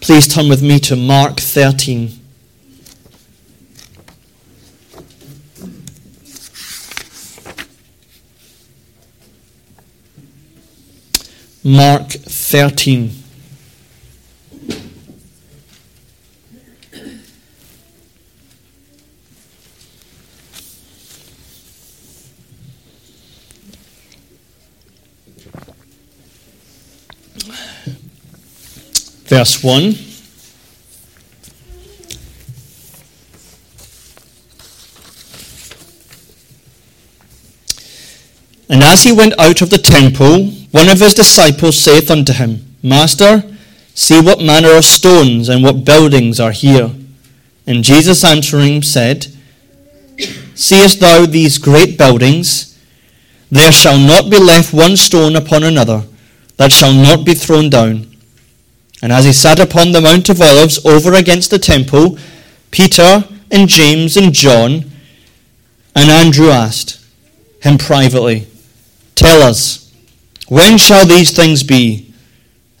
Please 0.00 0.26
turn 0.26 0.48
with 0.48 0.62
me 0.62 0.78
to 0.80 0.96
Mark 0.96 1.38
13. 1.38 2.18
Mark 11.62 12.08
13. 12.08 13.12
Verse 29.40 29.64
1. 29.64 29.94
And 38.68 38.82
as 38.82 39.04
he 39.04 39.12
went 39.12 39.32
out 39.40 39.62
of 39.62 39.70
the 39.70 39.78
temple, 39.78 40.50
one 40.72 40.90
of 40.90 41.00
his 41.00 41.14
disciples 41.14 41.78
saith 41.78 42.10
unto 42.10 42.34
him, 42.34 42.76
Master, 42.82 43.42
see 43.94 44.20
what 44.20 44.42
manner 44.42 44.76
of 44.76 44.84
stones 44.84 45.48
and 45.48 45.64
what 45.64 45.86
buildings 45.86 46.38
are 46.38 46.52
here. 46.52 46.90
And 47.66 47.82
Jesus 47.82 48.22
answering 48.22 48.82
said, 48.82 49.28
Seest 50.54 51.00
thou 51.00 51.24
these 51.24 51.56
great 51.56 51.96
buildings? 51.96 52.78
There 53.50 53.72
shall 53.72 53.98
not 53.98 54.28
be 54.28 54.38
left 54.38 54.74
one 54.74 54.98
stone 54.98 55.34
upon 55.34 55.62
another 55.62 56.04
that 56.58 56.72
shall 56.72 56.92
not 56.92 57.24
be 57.24 57.32
thrown 57.32 57.70
down. 57.70 58.09
And 59.02 59.12
as 59.12 59.24
he 59.24 59.32
sat 59.32 59.58
upon 59.58 59.92
the 59.92 60.00
Mount 60.00 60.28
of 60.28 60.40
Olives 60.40 60.84
over 60.84 61.14
against 61.14 61.50
the 61.50 61.58
temple, 61.58 62.18
Peter 62.70 63.24
and 63.50 63.68
James 63.68 64.16
and 64.16 64.32
John 64.32 64.90
and 65.94 66.10
Andrew 66.10 66.50
asked 66.50 67.04
him 67.60 67.78
privately, 67.78 68.46
Tell 69.14 69.42
us, 69.42 69.92
when 70.48 70.78
shall 70.78 71.06
these 71.06 71.34
things 71.34 71.62
be? 71.62 72.12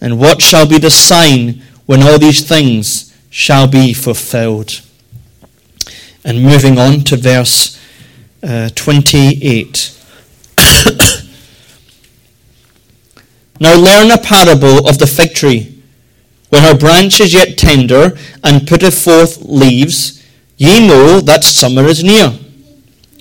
And 0.00 0.18
what 0.18 0.40
shall 0.40 0.66
be 0.66 0.78
the 0.78 0.90
sign 0.90 1.62
when 1.86 2.02
all 2.02 2.18
these 2.18 2.46
things 2.46 3.14
shall 3.28 3.66
be 3.66 3.92
fulfilled? 3.92 4.80
And 6.24 6.42
moving 6.42 6.78
on 6.78 7.00
to 7.04 7.16
verse 7.16 7.78
uh, 8.42 8.70
28. 8.74 9.98
now 13.60 13.76
learn 13.76 14.10
a 14.10 14.18
parable 14.18 14.88
of 14.88 14.98
the 14.98 15.06
fig 15.06 15.34
tree. 15.34 15.79
When 16.50 16.62
her 16.62 16.76
branch 16.76 17.20
is 17.20 17.32
yet 17.32 17.56
tender 17.56 18.18
and 18.44 18.66
putteth 18.66 19.02
forth 19.02 19.42
leaves, 19.42 20.24
ye 20.56 20.86
know 20.86 21.20
that 21.20 21.44
summer 21.44 21.84
is 21.84 22.04
near. 22.04 22.38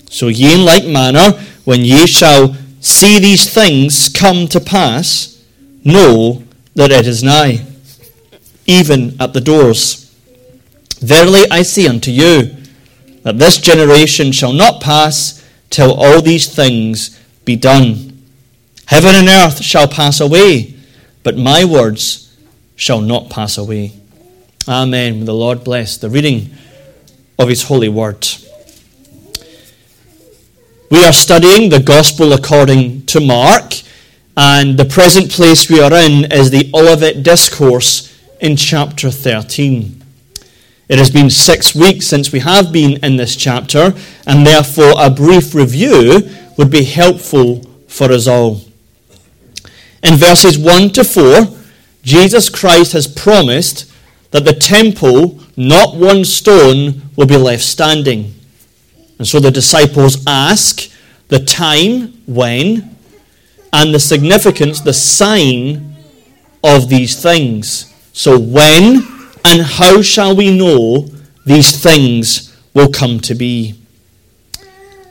So 0.10 0.28
ye 0.28 0.56
in 0.56 0.66
like 0.66 0.86
manner, 0.86 1.40
when 1.64 1.86
ye 1.86 2.08
shall 2.08 2.56
see 2.82 3.20
these 3.20 3.52
things 3.54 4.10
come 4.10 4.48
to 4.48 4.60
pass, 4.60 5.44
know 5.86 6.44
that 6.74 6.92
it 6.92 7.06
is 7.06 7.24
nigh, 7.24 7.66
even 8.66 9.16
at 9.22 9.34
the 9.34 9.42
doors. 9.42 10.12
Verily 11.00 11.46
I 11.52 11.62
say 11.62 11.88
unto 11.88 12.10
you, 12.10 12.56
that 13.22 13.38
this 13.38 13.58
generation 13.58 14.32
shall 14.32 14.54
not 14.54 14.82
pass 14.82 15.48
till 15.70 15.94
all 15.94 16.22
these 16.22 16.54
things 16.54 17.20
be 17.46 17.56
done. 17.56 18.24
Heaven 18.88 19.14
and 19.14 19.28
earth 19.30 19.62
shall 19.62 19.88
pass 19.88 20.20
away, 20.20 20.74
but 21.22 21.38
my 21.38 21.64
words 21.64 22.29
shall 22.80 23.02
not 23.02 23.30
pass 23.30 23.58
away. 23.58 23.92
Amen. 24.66 25.26
The 25.26 25.34
Lord 25.34 25.66
bless 25.66 25.98
the 25.98 26.10
reading 26.10 26.50
of 27.38 27.50
his 27.50 27.64
holy 27.64 27.90
word. 27.90 28.26
We 30.90 31.04
are 31.04 31.12
studying 31.12 31.70
the 31.70 31.82
Gospel 31.82 32.32
according 32.32 33.06
to 33.08 33.20
Mark, 33.20 33.74
and 34.38 34.80
the 34.80 34.86
present 34.86 35.30
place 35.30 35.70
we 35.70 35.82
are 35.82 35.94
in 35.94 36.32
is 36.32 36.52
the 36.52 36.72
Olivet 36.74 37.22
Discourse 37.22 38.18
in 38.40 38.56
chapter 38.56 39.12
13. 39.12 40.02
It 40.88 40.98
has 41.00 41.12
been 41.12 41.30
six 41.30 41.76
weeks 41.76 42.08
since 42.08 42.32
we 42.32 42.40
have 42.40 42.72
been 42.72 43.04
in 43.04 43.18
this 43.18 43.36
chapter, 43.36 43.94
and 44.26 44.48
therefore 44.48 44.94
a 44.98 45.10
brief 45.10 45.54
review 45.54 46.30
would 46.58 46.72
be 46.72 46.86
helpful 46.86 47.62
for 47.90 48.10
us 48.10 48.26
all. 48.26 48.62
In 50.02 50.16
verses 50.16 50.58
1 50.58 50.92
to 50.92 51.04
4, 51.04 51.59
Jesus 52.04 52.50
Christ 52.50 52.94
has 52.94 53.08
promised 53.08 53.92
that 54.32 54.46
the 54.46 54.54
temple, 54.54 55.40
not 55.58 55.96
one 55.96 56.24
stone, 56.24 57.02
will 57.16 57.26
be 57.26 57.38
left 57.38 57.64
standing. 57.64 58.34
And 59.18 59.28
so 59.28 59.40
the 59.40 59.52
disciples 59.52 60.24
ask 60.26 60.90
the 61.28 61.40
time, 61.40 62.22
when, 62.26 62.96
and 63.74 63.94
the 63.94 64.00
significance, 64.00 64.82
the 64.82 64.94
sign 64.94 65.96
of 66.64 66.90
these 66.90 67.22
things. 67.22 67.94
So, 68.14 68.40
when 68.40 69.08
and 69.46 69.62
how 69.62 70.02
shall 70.02 70.36
we 70.36 70.56
know 70.56 71.08
these 71.46 71.82
things 71.82 72.56
will 72.74 72.90
come 72.90 73.20
to 73.22 73.36
be? 73.36 73.80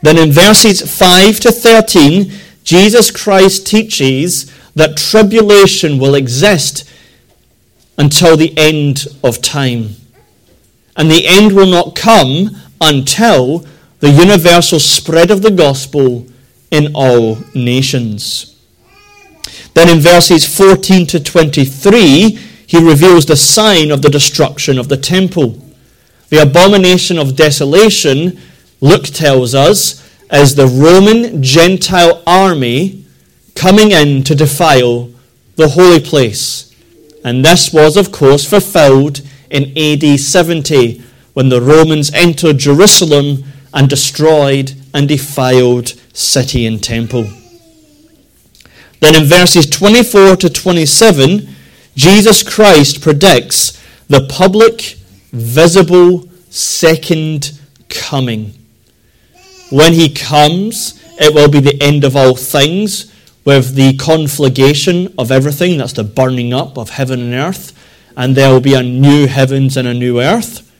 Then 0.02 0.18
in 0.18 0.30
verses 0.30 0.80
5 0.80 1.40
to 1.40 1.52
13, 1.52 2.32
Jesus 2.62 3.10
Christ 3.10 3.66
teaches 3.66 4.50
that 4.78 4.96
tribulation 4.96 5.98
will 5.98 6.14
exist 6.14 6.88
until 7.98 8.36
the 8.36 8.56
end 8.56 9.06
of 9.22 9.42
time. 9.42 9.90
And 10.96 11.10
the 11.10 11.26
end 11.26 11.52
will 11.52 11.66
not 11.66 11.94
come 11.94 12.56
until 12.80 13.66
the 14.00 14.10
universal 14.10 14.78
spread 14.78 15.30
of 15.30 15.42
the 15.42 15.50
gospel 15.50 16.26
in 16.70 16.92
all 16.94 17.38
nations. 17.54 18.56
Then 19.74 19.88
in 19.88 20.00
verses 20.00 20.44
14 20.44 21.06
to 21.08 21.20
23, 21.20 22.38
he 22.66 22.78
reveals 22.78 23.26
the 23.26 23.36
sign 23.36 23.90
of 23.90 24.02
the 24.02 24.10
destruction 24.10 24.78
of 24.78 24.88
the 24.88 24.96
temple. 24.96 25.58
The 26.28 26.42
abomination 26.42 27.18
of 27.18 27.36
desolation, 27.36 28.40
Luke 28.80 29.04
tells 29.04 29.54
us, 29.54 30.04
is 30.30 30.54
the 30.54 30.66
Roman 30.66 31.42
Gentile 31.42 32.22
army 32.26 33.06
coming 33.58 33.90
in 33.90 34.22
to 34.22 34.36
defile 34.36 35.10
the 35.56 35.68
holy 35.68 35.98
place. 35.98 36.72
And 37.24 37.44
this 37.44 37.72
was, 37.72 37.96
of 37.96 38.12
course, 38.12 38.48
fulfilled 38.48 39.20
in 39.50 39.76
AD 39.76 40.20
70 40.20 41.02
when 41.34 41.48
the 41.48 41.60
Romans 41.60 42.12
entered 42.14 42.58
Jerusalem 42.58 43.42
and 43.74 43.90
destroyed 43.90 44.74
and 44.94 45.08
defiled 45.08 45.88
city 46.12 46.66
and 46.66 46.82
temple. 46.82 47.26
Then 49.00 49.16
in 49.16 49.24
verses 49.24 49.68
24 49.68 50.36
to 50.36 50.50
27, 50.50 51.48
Jesus 51.96 52.44
Christ 52.44 53.02
predicts 53.02 53.82
the 54.06 54.26
public, 54.28 54.98
visible 55.32 56.28
second 56.48 57.58
coming. 57.88 58.54
When 59.70 59.94
he 59.94 60.08
comes, 60.08 61.02
it 61.20 61.34
will 61.34 61.48
be 61.48 61.60
the 61.60 61.80
end 61.82 62.04
of 62.04 62.14
all 62.14 62.36
things 62.36 63.07
with 63.48 63.76
the 63.76 63.96
conflagration 63.96 65.10
of 65.16 65.32
everything. 65.32 65.78
That's 65.78 65.94
the 65.94 66.04
burning 66.04 66.52
up 66.52 66.76
of 66.76 66.90
heaven 66.90 67.18
and 67.18 67.32
earth. 67.32 67.72
And 68.14 68.36
there 68.36 68.52
will 68.52 68.60
be 68.60 68.74
a 68.74 68.82
new 68.82 69.26
heavens 69.26 69.74
and 69.78 69.88
a 69.88 69.94
new 69.94 70.20
earth. 70.20 70.70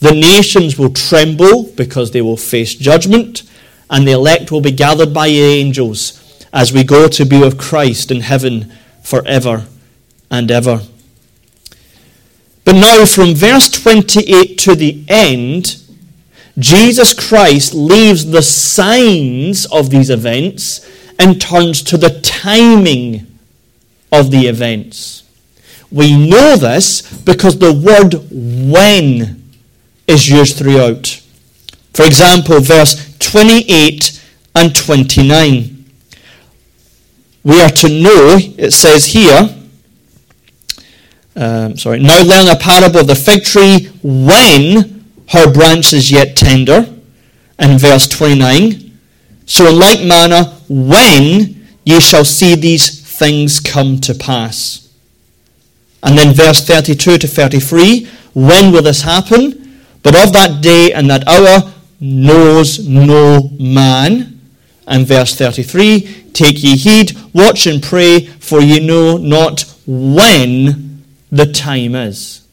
The 0.00 0.12
nations 0.12 0.78
will 0.78 0.92
tremble 0.92 1.72
because 1.74 2.10
they 2.10 2.20
will 2.20 2.36
face 2.36 2.74
judgment, 2.74 3.44
and 3.88 4.06
the 4.06 4.12
elect 4.12 4.52
will 4.52 4.60
be 4.60 4.70
gathered 4.70 5.14
by 5.14 5.28
angels 5.28 6.46
as 6.52 6.74
we 6.74 6.84
go 6.84 7.08
to 7.08 7.24
be 7.24 7.40
with 7.40 7.56
Christ 7.56 8.10
in 8.10 8.20
heaven 8.20 8.70
forever 9.02 9.64
and 10.30 10.50
ever. 10.50 10.82
But 12.66 12.74
now, 12.74 13.06
from 13.06 13.34
verse 13.34 13.70
28 13.70 14.58
to 14.58 14.74
the 14.74 15.02
end, 15.08 15.82
Jesus 16.58 17.14
Christ 17.14 17.72
leaves 17.72 18.26
the 18.26 18.42
signs 18.42 19.64
of 19.72 19.88
these 19.88 20.10
events 20.10 20.86
and 21.18 21.40
turns 21.40 21.82
to 21.82 21.96
the 21.96 22.20
timing 22.20 23.26
of 24.12 24.30
the 24.30 24.46
events. 24.46 25.22
We 25.90 26.16
know 26.28 26.56
this 26.56 27.02
because 27.22 27.58
the 27.58 27.72
word 27.72 28.14
when 28.30 29.42
is 30.06 30.28
used 30.28 30.56
throughout. 30.58 31.20
For 31.92 32.04
example, 32.04 32.60
verse 32.60 33.16
28 33.18 34.20
and 34.54 34.74
29. 34.74 35.84
We 37.44 37.60
are 37.60 37.70
to 37.70 37.88
know, 37.88 38.38
it 38.58 38.72
says 38.72 39.06
here, 39.06 39.54
um, 41.36 41.76
sorry, 41.76 42.00
now 42.00 42.22
learn 42.22 42.48
a 42.48 42.56
parable 42.56 43.00
of 43.00 43.06
the 43.06 43.14
fig 43.14 43.44
tree 43.44 43.90
when 44.02 45.04
her 45.28 45.52
branch 45.52 45.92
is 45.92 46.10
yet 46.10 46.36
tender. 46.36 46.88
In 47.58 47.78
verse 47.78 48.08
29. 48.08 48.83
So 49.46 49.68
in 49.68 49.78
like 49.78 50.02
manner, 50.02 50.44
when 50.68 51.66
ye 51.84 52.00
shall 52.00 52.24
see 52.24 52.54
these 52.54 53.00
things 53.18 53.60
come 53.60 54.00
to 54.00 54.14
pass. 54.14 54.92
And 56.02 56.18
then 56.18 56.34
verse 56.34 56.66
32 56.66 57.18
to 57.18 57.26
33, 57.26 58.08
when 58.34 58.72
will 58.72 58.82
this 58.82 59.02
happen? 59.02 59.82
But 60.02 60.14
of 60.14 60.32
that 60.32 60.62
day 60.62 60.92
and 60.92 61.08
that 61.10 61.26
hour 61.26 61.72
knows 62.00 62.86
no 62.86 63.50
man. 63.58 64.40
And 64.86 65.06
verse 65.06 65.34
33, 65.34 66.30
take 66.34 66.62
ye 66.62 66.76
heed, 66.76 67.16
watch 67.32 67.66
and 67.66 67.82
pray, 67.82 68.26
for 68.26 68.60
ye 68.60 68.86
know 68.86 69.16
not 69.16 69.64
when 69.86 71.02
the 71.32 71.50
time 71.50 71.94
is. 71.94 72.46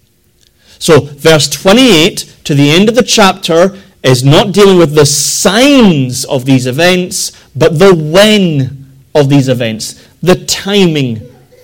So, 0.80 1.02
verse 1.02 1.50
28 1.50 2.38
to 2.46 2.56
the 2.56 2.72
end 2.72 2.88
of 2.88 2.96
the 2.96 3.04
chapter 3.04 3.78
is 4.04 4.24
not 4.24 4.52
dealing 4.52 4.78
with 4.78 4.96
the 4.96 5.06
signs 5.06 6.26
of 6.26 6.46
these 6.46 6.66
events, 6.66 7.32
but 7.56 7.78
the 7.78 7.94
when 7.94 8.92
of 9.14 9.30
these 9.30 9.48
events, 9.48 10.08
the 10.22 10.44
timing 10.46 11.22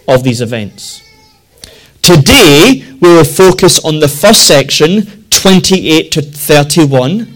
of 0.07 0.23
these 0.23 0.41
events. 0.41 1.01
Today, 2.01 2.85
we 3.01 3.09
will 3.09 3.23
focus 3.23 3.83
on 3.83 3.99
the 3.99 4.07
first 4.07 4.47
section, 4.47 5.25
28 5.29 6.11
to 6.11 6.21
31. 6.21 7.33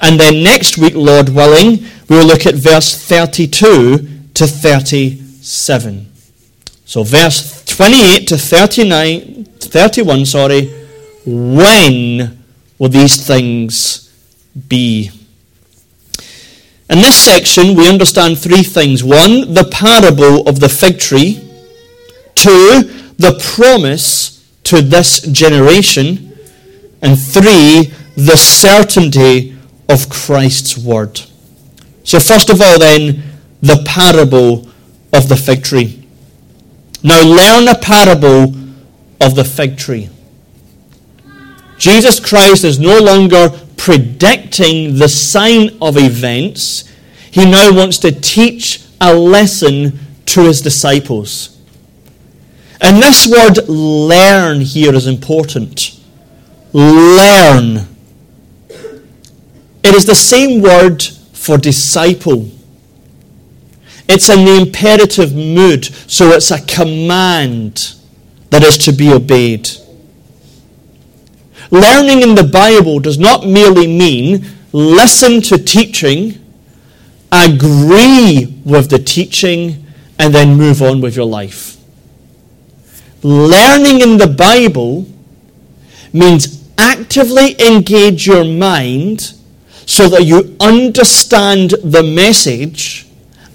And 0.00 0.20
then 0.20 0.42
next 0.42 0.78
week, 0.78 0.94
Lord 0.94 1.30
willing, 1.30 1.84
we 2.08 2.16
will 2.16 2.26
look 2.26 2.46
at 2.46 2.54
verse 2.54 2.94
32 2.96 4.08
to 4.34 4.46
37. 4.46 6.12
So, 6.84 7.02
verse 7.02 7.64
28 7.64 8.28
to 8.28 8.38
39, 8.38 9.44
31, 9.44 10.26
sorry, 10.26 10.66
when 11.26 12.38
will 12.78 12.88
these 12.88 13.26
things 13.26 14.07
be? 14.68 15.10
In 16.90 17.00
this 17.00 17.16
section, 17.16 17.74
we 17.74 17.88
understand 17.88 18.38
three 18.38 18.62
things. 18.62 19.04
One, 19.04 19.52
the 19.52 19.68
parable 19.70 20.48
of 20.48 20.60
the 20.60 20.68
fig 20.68 20.98
tree. 20.98 21.44
Two, 22.34 22.82
the 23.18 23.38
promise 23.54 24.48
to 24.64 24.80
this 24.80 25.20
generation. 25.20 26.32
And 27.02 27.18
three, 27.18 27.92
the 28.16 28.36
certainty 28.36 29.56
of 29.88 30.08
Christ's 30.08 30.78
word. 30.78 31.20
So, 32.04 32.18
first 32.18 32.48
of 32.48 32.60
all, 32.62 32.78
then, 32.78 33.22
the 33.60 33.82
parable 33.86 34.68
of 35.12 35.28
the 35.28 35.36
fig 35.36 35.62
tree. 35.62 36.06
Now, 37.02 37.22
learn 37.22 37.68
a 37.68 37.78
parable 37.78 38.54
of 39.20 39.34
the 39.34 39.44
fig 39.44 39.76
tree. 39.76 40.08
Jesus 41.76 42.18
Christ 42.18 42.64
is 42.64 42.78
no 42.78 42.98
longer 42.98 43.50
predicting 43.88 44.96
the 44.96 45.08
sign 45.08 45.70
of 45.80 45.96
events. 45.96 46.84
He 47.30 47.50
now 47.50 47.74
wants 47.74 47.96
to 48.00 48.12
teach 48.12 48.84
a 49.00 49.14
lesson 49.14 49.98
to 50.26 50.42
his 50.42 50.60
disciples. 50.60 51.58
And 52.82 53.02
this 53.02 53.26
word 53.26 53.66
learn 53.66 54.60
here 54.60 54.94
is 54.94 55.06
important. 55.06 55.98
Learn. 56.74 57.88
It 58.68 59.94
is 59.94 60.04
the 60.04 60.14
same 60.14 60.60
word 60.60 61.02
for 61.32 61.56
disciple. 61.56 62.46
It's 64.06 64.28
in 64.28 64.44
the 64.44 64.66
imperative 64.66 65.34
mood, 65.34 65.86
so 65.86 66.28
it's 66.32 66.50
a 66.50 66.60
command 66.60 67.94
that 68.50 68.62
is 68.62 68.76
to 68.84 68.92
be 68.92 69.10
obeyed. 69.10 69.66
Learning 71.70 72.22
in 72.22 72.34
the 72.34 72.44
Bible 72.44 72.98
does 72.98 73.18
not 73.18 73.46
merely 73.46 73.86
mean 73.86 74.46
listen 74.72 75.40
to 75.42 75.58
teaching, 75.58 76.44
agree 77.30 78.60
with 78.64 78.90
the 78.90 78.98
teaching, 78.98 79.84
and 80.18 80.34
then 80.34 80.56
move 80.56 80.82
on 80.82 81.00
with 81.00 81.14
your 81.14 81.26
life. 81.26 81.76
Learning 83.22 84.00
in 84.00 84.16
the 84.16 84.26
Bible 84.26 85.06
means 86.12 86.68
actively 86.78 87.60
engage 87.60 88.26
your 88.26 88.44
mind 88.44 89.34
so 89.86 90.08
that 90.08 90.24
you 90.24 90.56
understand 90.60 91.70
the 91.82 92.02
message 92.02 93.06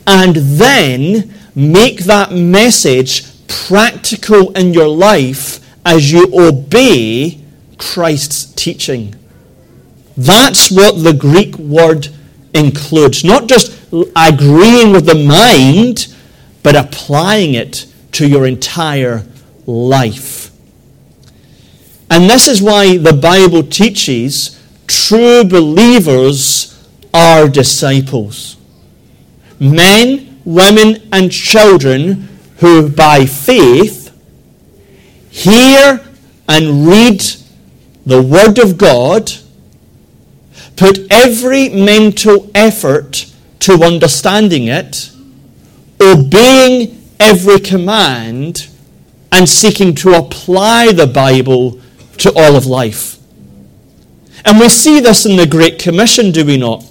and 0.06 0.36
then 0.36 1.34
make 1.56 2.00
that 2.06 2.32
message 2.32 3.24
practical 3.48 4.52
in 4.58 4.74
your 4.74 4.88
life 4.88 5.60
as 5.86 6.12
you 6.12 6.28
obey 6.34 7.43
Christ's 7.92 8.46
teaching. 8.54 9.14
That's 10.16 10.72
what 10.72 11.04
the 11.04 11.14
Greek 11.14 11.58
word 11.58 12.08
includes. 12.54 13.24
Not 13.24 13.48
just 13.48 13.78
agreeing 14.16 14.94
with 14.94 15.06
the 15.06 15.26
mind, 15.28 16.16
but 16.64 16.76
applying 16.76 17.56
it 17.56 17.86
to 18.14 18.28
your 18.28 18.48
entire 18.48 19.26
life. 19.66 20.52
And 22.10 22.30
this 22.30 22.48
is 22.48 22.62
why 22.62 22.98
the 22.98 23.14
Bible 23.14 23.64
teaches 23.64 24.62
true 24.88 25.44
believers 25.44 26.70
are 27.14 27.50
disciples. 27.50 28.58
Men, 29.60 30.42
women, 30.46 31.08
and 31.12 31.32
children 31.32 32.30
who 32.58 32.90
by 32.90 33.26
faith 33.26 34.12
hear 35.30 36.06
and 36.48 36.88
read 36.88 37.24
the 38.06 38.22
Word 38.22 38.60
of 38.60 38.78
God, 38.78 39.32
put 40.76 41.00
every 41.12 41.70
mental 41.70 42.50
effort 42.54 43.32
to 43.60 43.84
understanding 43.84 44.68
it, 44.68 45.12
obeying 46.02 47.02
every 47.20 47.60
command, 47.60 48.68
and 49.32 49.48
seeking 49.48 49.96
to 49.96 50.14
apply 50.14 50.92
the 50.92 51.08
Bible 51.08 51.80
to 52.18 52.32
all 52.36 52.56
of 52.56 52.66
life. 52.66 53.18
And 54.46 54.60
we 54.60 54.70
see 54.70 55.00
this 55.00 55.26
in 55.26 55.38
the 55.38 55.48
Great 55.48 55.80
Commission, 55.80 56.32
do 56.32 56.46
we 56.46 56.58
not? 56.58 56.84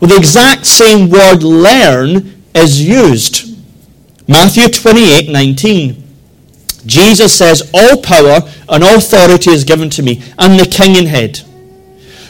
Well, 0.00 0.10
the 0.10 0.16
exact 0.16 0.66
same 0.66 1.10
word 1.10 1.42
learn 1.42 2.42
is 2.54 2.82
used. 2.82 3.56
Matthew 4.28 4.68
28 4.68 5.30
19. 5.30 6.05
Jesus 6.86 7.36
says, 7.36 7.70
All 7.74 8.00
power 8.00 8.40
and 8.68 8.84
authority 8.84 9.50
is 9.50 9.64
given 9.64 9.90
to 9.90 10.02
me. 10.02 10.22
I'm 10.38 10.56
the 10.56 10.66
king 10.66 10.96
and 10.96 11.08
head. 11.08 11.40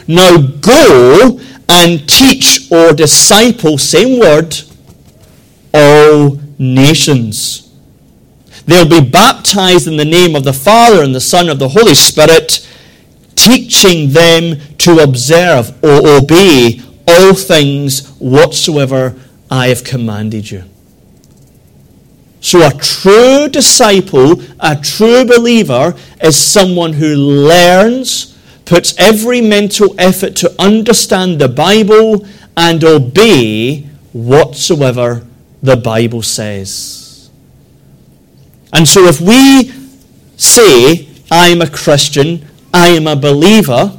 Now 0.07 0.37
go 0.37 1.39
and 1.69 2.07
teach 2.09 2.71
or 2.71 2.93
disciple, 2.93 3.77
same 3.77 4.19
word, 4.19 4.55
all 5.73 6.39
nations. 6.57 7.73
They'll 8.65 8.89
be 8.89 9.07
baptized 9.09 9.87
in 9.87 9.97
the 9.97 10.05
name 10.05 10.35
of 10.35 10.43
the 10.43 10.53
Father 10.53 11.03
and 11.03 11.13
the 11.13 11.21
Son 11.21 11.49
of 11.49 11.59
the 11.59 11.69
Holy 11.69 11.95
Spirit, 11.95 12.67
teaching 13.35 14.11
them 14.11 14.59
to 14.79 14.99
observe 14.99 15.71
or 15.83 16.17
obey 16.17 16.81
all 17.07 17.33
things 17.33 18.09
whatsoever 18.17 19.15
I 19.49 19.67
have 19.67 19.83
commanded 19.83 20.51
you. 20.51 20.63
So, 22.39 22.65
a 22.65 22.71
true 22.71 23.49
disciple, 23.49 24.41
a 24.59 24.75
true 24.75 25.25
believer, 25.25 25.95
is 26.21 26.37
someone 26.37 26.93
who 26.93 27.15
learns, 27.15 28.37
puts 28.65 28.97
every 28.97 29.41
mental 29.41 29.95
effort 29.97 30.35
to 30.37 30.53
understand 30.61 31.39
the 31.39 31.47
Bible 31.47 32.25
and 32.55 32.83
obey 32.83 33.81
whatsoever 34.13 35.25
the 35.63 35.77
Bible 35.77 36.21
says. 36.21 37.29
And 38.71 38.87
so, 38.87 39.05
if 39.05 39.19
we 39.19 39.71
say, 40.35 41.07
I 41.31 41.47
am 41.47 41.61
a 41.61 41.69
Christian, 41.69 42.45
I 42.73 42.89
am 42.89 43.07
a 43.07 43.15
believer, 43.15 43.96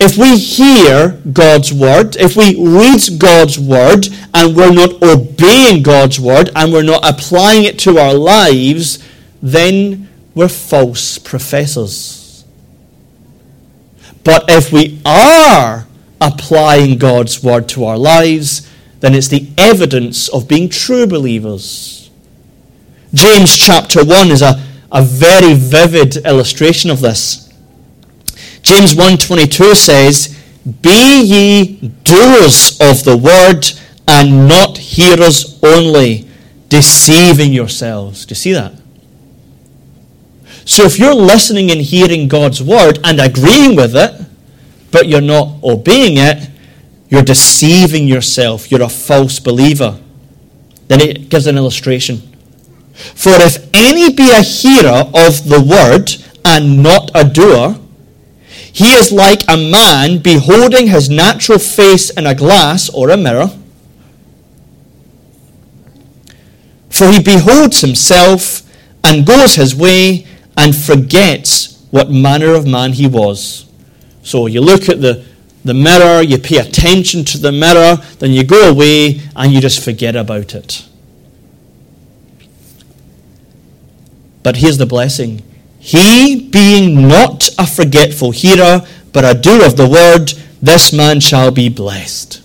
if 0.00 0.16
we 0.16 0.38
hear 0.38 1.20
God's 1.30 1.74
word, 1.74 2.16
if 2.16 2.34
we 2.34 2.56
read 2.56 3.02
God's 3.18 3.58
word 3.58 4.08
and 4.32 4.56
we're 4.56 4.72
not 4.72 5.02
obeying 5.02 5.82
God's 5.82 6.18
word 6.18 6.50
and 6.56 6.72
we're 6.72 6.82
not 6.82 7.06
applying 7.06 7.64
it 7.64 7.78
to 7.80 7.98
our 7.98 8.14
lives, 8.14 8.98
then 9.42 10.08
we're 10.34 10.48
false 10.48 11.18
professors. 11.18 12.46
But 14.24 14.46
if 14.48 14.72
we 14.72 15.00
are 15.04 15.86
applying 16.18 16.96
God's 16.96 17.42
word 17.42 17.68
to 17.70 17.84
our 17.84 17.98
lives, 17.98 18.70
then 19.00 19.14
it's 19.14 19.28
the 19.28 19.48
evidence 19.58 20.28
of 20.28 20.48
being 20.48 20.70
true 20.70 21.06
believers. 21.06 22.10
James 23.12 23.54
chapter 23.54 24.02
1 24.02 24.30
is 24.30 24.40
a, 24.40 24.62
a 24.92 25.02
very 25.02 25.52
vivid 25.54 26.16
illustration 26.18 26.90
of 26.90 27.00
this. 27.00 27.49
James 28.62 28.94
1:22 28.94 29.74
says, 29.74 30.30
"Be 30.82 31.22
ye 31.22 31.90
doers 32.04 32.76
of 32.80 33.04
the 33.04 33.16
word 33.16 33.72
and 34.06 34.48
not 34.48 34.78
hearers 34.78 35.54
only, 35.62 36.26
deceiving 36.68 37.52
yourselves." 37.52 38.24
Do 38.26 38.32
you 38.32 38.36
see 38.36 38.52
that? 38.52 38.74
So 40.64 40.84
if 40.84 40.98
you're 40.98 41.14
listening 41.14 41.70
and 41.70 41.80
hearing 41.80 42.28
God's 42.28 42.62
word 42.62 43.00
and 43.02 43.20
agreeing 43.20 43.74
with 43.74 43.96
it, 43.96 44.14
but 44.92 45.08
you're 45.08 45.20
not 45.20 45.56
obeying 45.64 46.16
it, 46.16 46.48
you're 47.08 47.22
deceiving 47.22 48.06
yourself. 48.06 48.70
You're 48.70 48.82
a 48.82 48.88
false 48.88 49.40
believer. 49.40 49.96
Then 50.86 51.00
it 51.00 51.28
gives 51.28 51.46
an 51.48 51.56
illustration. 51.56 52.22
For 53.14 53.32
if 53.32 53.66
any 53.74 54.12
be 54.12 54.30
a 54.30 54.42
hearer 54.42 55.08
of 55.12 55.48
the 55.48 55.60
word 55.60 56.14
and 56.44 56.82
not 56.82 57.10
a 57.14 57.24
doer, 57.24 57.79
he 58.72 58.92
is 58.92 59.12
like 59.12 59.42
a 59.48 59.56
man 59.56 60.18
beholding 60.18 60.86
his 60.88 61.10
natural 61.10 61.58
face 61.58 62.10
in 62.10 62.26
a 62.26 62.34
glass 62.34 62.88
or 62.90 63.10
a 63.10 63.16
mirror. 63.16 63.48
For 66.88 67.10
he 67.10 67.22
beholds 67.22 67.80
himself 67.80 68.62
and 69.02 69.26
goes 69.26 69.54
his 69.54 69.74
way 69.74 70.26
and 70.56 70.74
forgets 70.74 71.84
what 71.90 72.10
manner 72.10 72.54
of 72.54 72.66
man 72.66 72.92
he 72.92 73.06
was. 73.06 73.66
So 74.22 74.46
you 74.46 74.60
look 74.60 74.88
at 74.88 75.00
the, 75.00 75.24
the 75.64 75.74
mirror, 75.74 76.22
you 76.22 76.38
pay 76.38 76.58
attention 76.58 77.24
to 77.26 77.38
the 77.38 77.52
mirror, 77.52 77.96
then 78.18 78.32
you 78.32 78.44
go 78.44 78.70
away 78.70 79.20
and 79.34 79.52
you 79.52 79.60
just 79.60 79.82
forget 79.84 80.14
about 80.14 80.54
it. 80.54 80.86
But 84.42 84.56
here's 84.56 84.78
the 84.78 84.86
blessing 84.86 85.42
He, 85.80 86.48
being 86.48 87.08
not 87.08 87.48
a 87.58 87.66
forgetful 87.66 88.30
hearer, 88.30 88.86
but 89.12 89.24
a 89.24 89.38
doer 89.38 89.64
of 89.64 89.76
the 89.76 89.88
word, 89.88 90.32
this 90.62 90.92
man 90.92 91.20
shall 91.20 91.50
be 91.50 91.68
blessed. 91.68 92.42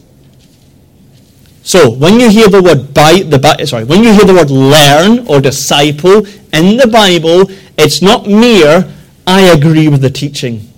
So, 1.63 1.89
when 1.89 2.19
you 2.19 2.29
hear 2.29 2.47
the 2.47 2.63
word 2.63 2.93
by 2.93 3.23
the 3.23 3.65
sorry, 3.65 3.83
when 3.83 4.03
you 4.03 4.13
hear 4.13 4.23
the 4.23 4.33
word 4.33 4.49
learn 4.49 5.27
or 5.27 5.41
disciple 5.41 6.25
in 6.53 6.77
the 6.77 6.89
Bible, 6.91 7.49
it's 7.77 8.01
not 8.01 8.27
mere 8.27 8.89
I 9.27 9.41
agree 9.41 9.89
with 9.89 10.01
the 10.01 10.09
teaching. 10.09 10.71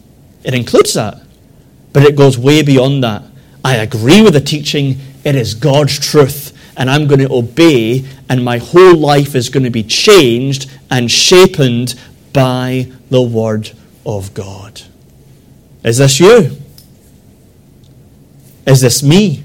It 0.44 0.54
includes 0.54 0.94
that, 0.94 1.22
but 1.94 2.04
it 2.04 2.16
goes 2.16 2.38
way 2.38 2.64
beyond 2.64 3.04
that. 3.04 3.24
I 3.64 3.76
agree 3.76 4.22
with 4.22 4.34
the 4.34 4.42
teaching. 4.42 5.00
It 5.26 5.36
is 5.36 5.54
God's 5.54 6.00
truth, 6.00 6.58
and 6.78 6.90
I'm 6.90 7.06
going 7.06 7.20
to 7.20 7.34
obey, 7.34 8.06
and 8.30 8.44
my 8.44 8.58
whole 8.58 8.96
life 8.96 9.36
is 9.36 9.50
going 9.50 9.66
to 9.66 9.70
be 9.70 9.84
changed 9.84 10.72
and 10.90 11.12
shapened 11.12 11.96
by 12.38 12.86
the 13.10 13.20
Word 13.20 13.72
of 14.06 14.32
God. 14.36 14.84
Is 15.84 15.98
this 15.98 16.20
you? 16.20 16.56
Is 18.68 18.80
this 18.80 19.02
me? 19.02 19.44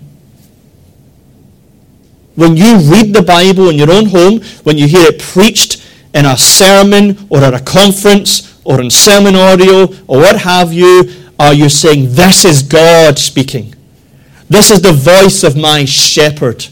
When 2.34 2.54
you 2.54 2.76
read 2.76 3.14
the 3.14 3.22
Bible 3.22 3.70
in 3.70 3.76
your 3.76 3.90
own 3.90 4.04
home, 4.04 4.42
when 4.64 4.76
you 4.76 4.86
hear 4.86 5.08
it 5.08 5.22
preached 5.22 5.82
in 6.12 6.26
a 6.26 6.36
sermon 6.36 7.26
or 7.30 7.38
at 7.38 7.54
a 7.54 7.64
conference 7.64 8.60
or 8.62 8.78
in 8.82 8.90
sermon 8.90 9.36
audio 9.36 9.84
or 10.06 10.18
what 10.18 10.42
have 10.42 10.74
you, 10.74 11.10
are 11.38 11.54
you 11.54 11.70
saying, 11.70 12.12
This 12.12 12.44
is 12.44 12.62
God 12.62 13.18
speaking? 13.18 13.74
This 14.50 14.70
is 14.70 14.82
the 14.82 14.92
voice 14.92 15.42
of 15.44 15.56
my 15.56 15.86
shepherd. 15.86 16.66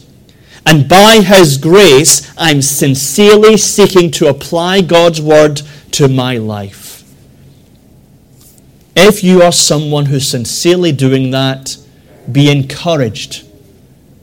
And 0.67 0.87
by 0.87 1.21
His 1.21 1.57
grace, 1.57 2.31
I'm 2.37 2.61
sincerely 2.61 3.57
seeking 3.57 4.11
to 4.11 4.27
apply 4.27 4.81
God's 4.81 5.19
word 5.19 5.63
to 5.91 6.07
my 6.07 6.37
life. 6.37 7.03
If 8.95 9.23
you 9.23 9.41
are 9.41 9.51
someone 9.51 10.05
who's 10.05 10.27
sincerely 10.27 10.91
doing 10.91 11.31
that, 11.31 11.77
be 12.31 12.51
encouraged, 12.51 13.45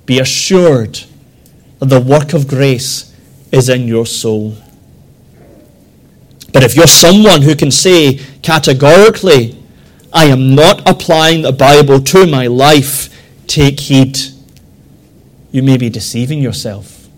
be 0.07 0.19
assured 0.19 1.01
that 1.79 1.87
the 1.87 2.01
work 2.01 2.33
of 2.33 2.49
grace 2.49 3.15
is 3.51 3.69
in 3.69 3.89
your 3.89 4.07
soul. 4.07 4.57
But 6.53 6.63
if 6.63 6.75
you're 6.77 6.87
someone 6.87 7.43
who 7.43 7.55
can 7.55 7.71
say 7.71 8.21
categorically, 8.43 9.57
I 10.13 10.27
am 10.27 10.55
not 10.55 10.89
applying 10.89 11.43
the 11.43 11.53
Bible 11.53 12.01
to 12.01 12.27
my 12.27 12.47
life, 12.47 13.15
take 13.47 13.81
heed. 13.81 14.19
You 15.51 15.63
may 15.63 15.77
be 15.77 15.91
deceiving 15.91 16.41
yourself. 16.41 17.09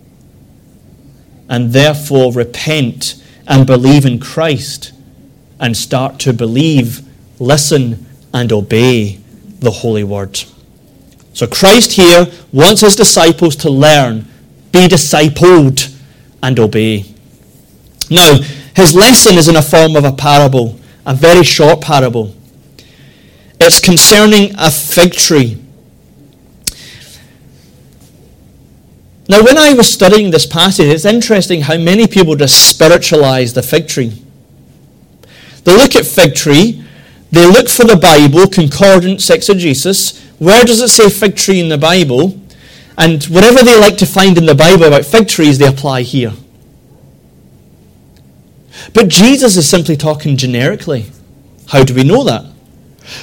And 1.49 1.73
therefore, 1.73 2.33
repent 2.33 3.20
and 3.51 3.67
believe 3.67 4.07
in 4.07 4.21
Christ 4.21 4.93
and 5.59 5.77
start 5.77 6.21
to 6.21 6.33
believe, 6.33 7.01
listen, 7.41 8.07
and 8.33 8.53
obey 8.53 9.19
the 9.59 9.73
Holy 9.73 10.05
Word. 10.05 10.41
So, 11.35 11.47
Christ 11.47 11.93
here 11.93 12.27
wants 12.53 12.81
his 12.81 12.95
disciples 12.97 13.57
to 13.57 13.71
learn, 13.71 14.27
be 14.73 14.87
discipled, 14.87 15.95
and 16.43 16.59
obey. 16.59 17.05
Now, 18.09 18.37
his 18.75 18.95
lesson 18.95 19.37
is 19.37 19.49
in 19.49 19.57
a 19.57 19.63
form 19.63 19.97
of 19.97 20.05
a 20.05 20.13
parable, 20.13 20.79
a 21.05 21.15
very 21.15 21.45
short 21.45 21.81
parable. 21.81 22.35
It's 23.59 23.81
concerning 23.81 24.55
a 24.59 24.71
fig 24.71 25.13
tree. 25.13 25.63
Now, 29.31 29.45
when 29.45 29.57
I 29.57 29.75
was 29.75 29.87
studying 29.87 30.33
this 30.33 30.45
passage, 30.45 30.89
it's 30.89 31.05
interesting 31.05 31.61
how 31.61 31.79
many 31.79 32.09
people 32.09 32.35
just 32.35 32.69
spiritualize 32.69 33.53
the 33.53 33.63
fig 33.63 33.87
tree. 33.87 34.21
They 35.63 35.77
look 35.77 35.95
at 35.95 36.05
fig 36.05 36.35
tree, 36.35 36.85
they 37.31 37.47
look 37.47 37.69
for 37.69 37.85
the 37.85 37.95
Bible, 37.95 38.49
concordance, 38.49 39.31
exegesis. 39.31 40.21
Where 40.41 40.65
does 40.65 40.81
it 40.81 40.89
say 40.89 41.09
fig 41.09 41.37
tree 41.37 41.61
in 41.61 41.69
the 41.69 41.79
Bible? 41.79 42.41
And 42.99 43.23
whatever 43.27 43.63
they 43.63 43.79
like 43.79 43.97
to 43.99 44.05
find 44.05 44.37
in 44.37 44.47
the 44.47 44.55
Bible 44.57 44.83
about 44.83 45.05
fig 45.05 45.29
trees, 45.29 45.59
they 45.59 45.69
apply 45.69 46.03
here. 46.03 46.33
But 48.93 49.07
Jesus 49.07 49.57
is 49.57 49.69
simply 49.69 49.97
talking 49.97 50.37
generically. 50.37 51.07
How 51.69 51.85
do 51.85 51.95
we 51.95 52.03
know 52.03 52.25
that? 52.25 52.47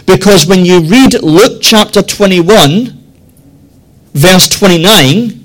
Because 0.06 0.48
when 0.48 0.64
you 0.64 0.80
read 0.80 1.22
Luke 1.22 1.62
chapter 1.62 2.02
21, 2.02 2.98
verse 4.14 4.48
29, 4.48 5.44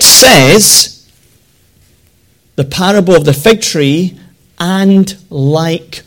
it 0.00 0.04
says, 0.04 1.06
the 2.56 2.64
parable 2.64 3.14
of 3.14 3.26
the 3.26 3.34
fig 3.34 3.60
tree, 3.60 4.18
and 4.58 5.14
like 5.28 6.00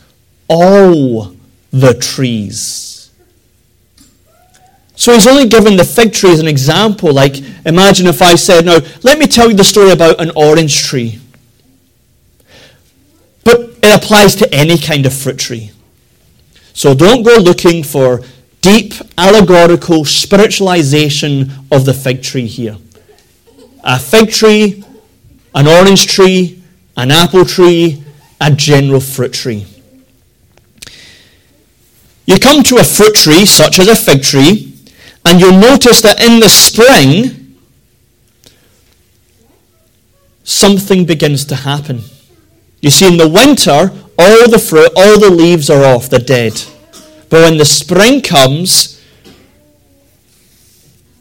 all 0.48 1.36
the 1.70 1.94
trees. 1.94 3.12
So 4.96 5.12
he's 5.12 5.28
only 5.28 5.46
given 5.48 5.76
the 5.76 5.84
fig 5.84 6.12
tree 6.12 6.32
as 6.32 6.40
an 6.40 6.48
example. 6.48 7.12
Like, 7.12 7.36
imagine 7.64 8.08
if 8.08 8.20
I 8.20 8.34
said, 8.34 8.64
Now, 8.64 8.78
let 9.04 9.16
me 9.16 9.28
tell 9.28 9.48
you 9.48 9.54
the 9.54 9.62
story 9.62 9.92
about 9.92 10.20
an 10.20 10.32
orange 10.34 10.82
tree. 10.82 11.20
But 13.44 13.60
it 13.80 14.02
applies 14.02 14.34
to 14.36 14.52
any 14.52 14.76
kind 14.76 15.06
of 15.06 15.14
fruit 15.14 15.38
tree. 15.38 15.70
So 16.72 16.94
don't 16.94 17.22
go 17.22 17.36
looking 17.36 17.84
for 17.84 18.22
deep 18.60 18.94
allegorical 19.16 20.04
spiritualization 20.04 21.50
of 21.70 21.84
the 21.84 21.94
fig 21.94 22.22
tree 22.24 22.46
here. 22.46 22.76
A 23.84 23.98
fig 23.98 24.30
tree, 24.30 24.82
an 25.54 25.68
orange 25.68 26.06
tree, 26.06 26.62
an 26.96 27.10
apple 27.10 27.44
tree, 27.44 28.02
a 28.40 28.50
general 28.50 29.00
fruit 29.00 29.34
tree. 29.34 29.66
You 32.26 32.38
come 32.38 32.62
to 32.62 32.78
a 32.78 32.84
fruit 32.84 33.14
tree, 33.14 33.44
such 33.44 33.78
as 33.78 33.88
a 33.88 33.94
fig 33.94 34.22
tree, 34.22 34.74
and 35.26 35.38
you'll 35.38 35.60
notice 35.60 36.00
that 36.00 36.22
in 36.24 36.40
the 36.40 36.48
spring, 36.48 37.56
something 40.44 41.04
begins 41.04 41.44
to 41.46 41.54
happen. 41.54 42.00
You 42.80 42.90
see, 42.90 43.06
in 43.06 43.18
the 43.18 43.28
winter, 43.28 43.92
all 44.18 44.48
the 44.48 44.58
fruit, 44.58 44.90
all 44.96 45.20
the 45.20 45.30
leaves 45.30 45.68
are 45.68 45.84
off, 45.84 46.08
they're 46.08 46.20
dead. 46.20 46.54
But 47.28 47.42
when 47.42 47.58
the 47.58 47.64
spring 47.66 48.22
comes, 48.22 49.02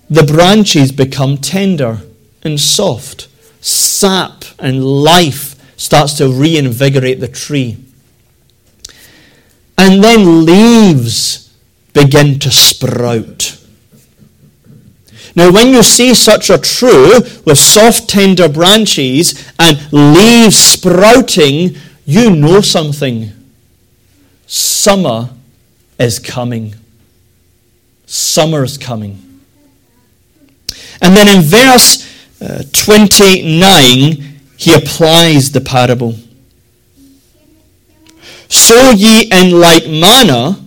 the 0.09 0.23
branches 0.23 0.93
become 0.93 1.37
tender 1.37 1.99
and 2.43 2.59
soft. 2.59 3.27
Sap 3.61 4.43
and 4.59 4.83
life 4.83 5.55
starts 5.77 6.13
to 6.13 6.29
reinvigorate 6.29 7.19
the 7.19 7.27
tree. 7.27 7.77
And 9.77 10.03
then 10.03 10.45
leaves 10.45 11.53
begin 11.93 12.39
to 12.39 12.51
sprout. 12.51 13.59
Now, 15.35 15.51
when 15.51 15.69
you 15.69 15.81
see 15.81 16.13
such 16.13 16.49
a 16.49 16.59
tree 16.59 17.19
with 17.45 17.57
soft, 17.57 18.07
tender 18.07 18.47
branches 18.47 19.51
and 19.57 19.91
leaves 19.91 20.57
sprouting, 20.57 21.75
you 22.05 22.29
know 22.29 22.61
something. 22.61 23.31
Summer 24.45 25.29
is 25.97 26.19
coming. 26.19 26.75
Summer 28.05 28.63
is 28.63 28.77
coming. 28.77 29.41
And 31.01 31.15
then 31.15 31.27
in 31.27 31.41
verse 31.41 32.12
uh, 32.43 32.63
29, 32.73 34.39
he 34.57 34.73
applies 34.73 35.51
the 35.51 35.61
parable. 35.61 36.15
So 38.49 38.91
ye 38.91 39.29
in 39.31 39.59
like 39.59 39.87
manner, 39.87 40.57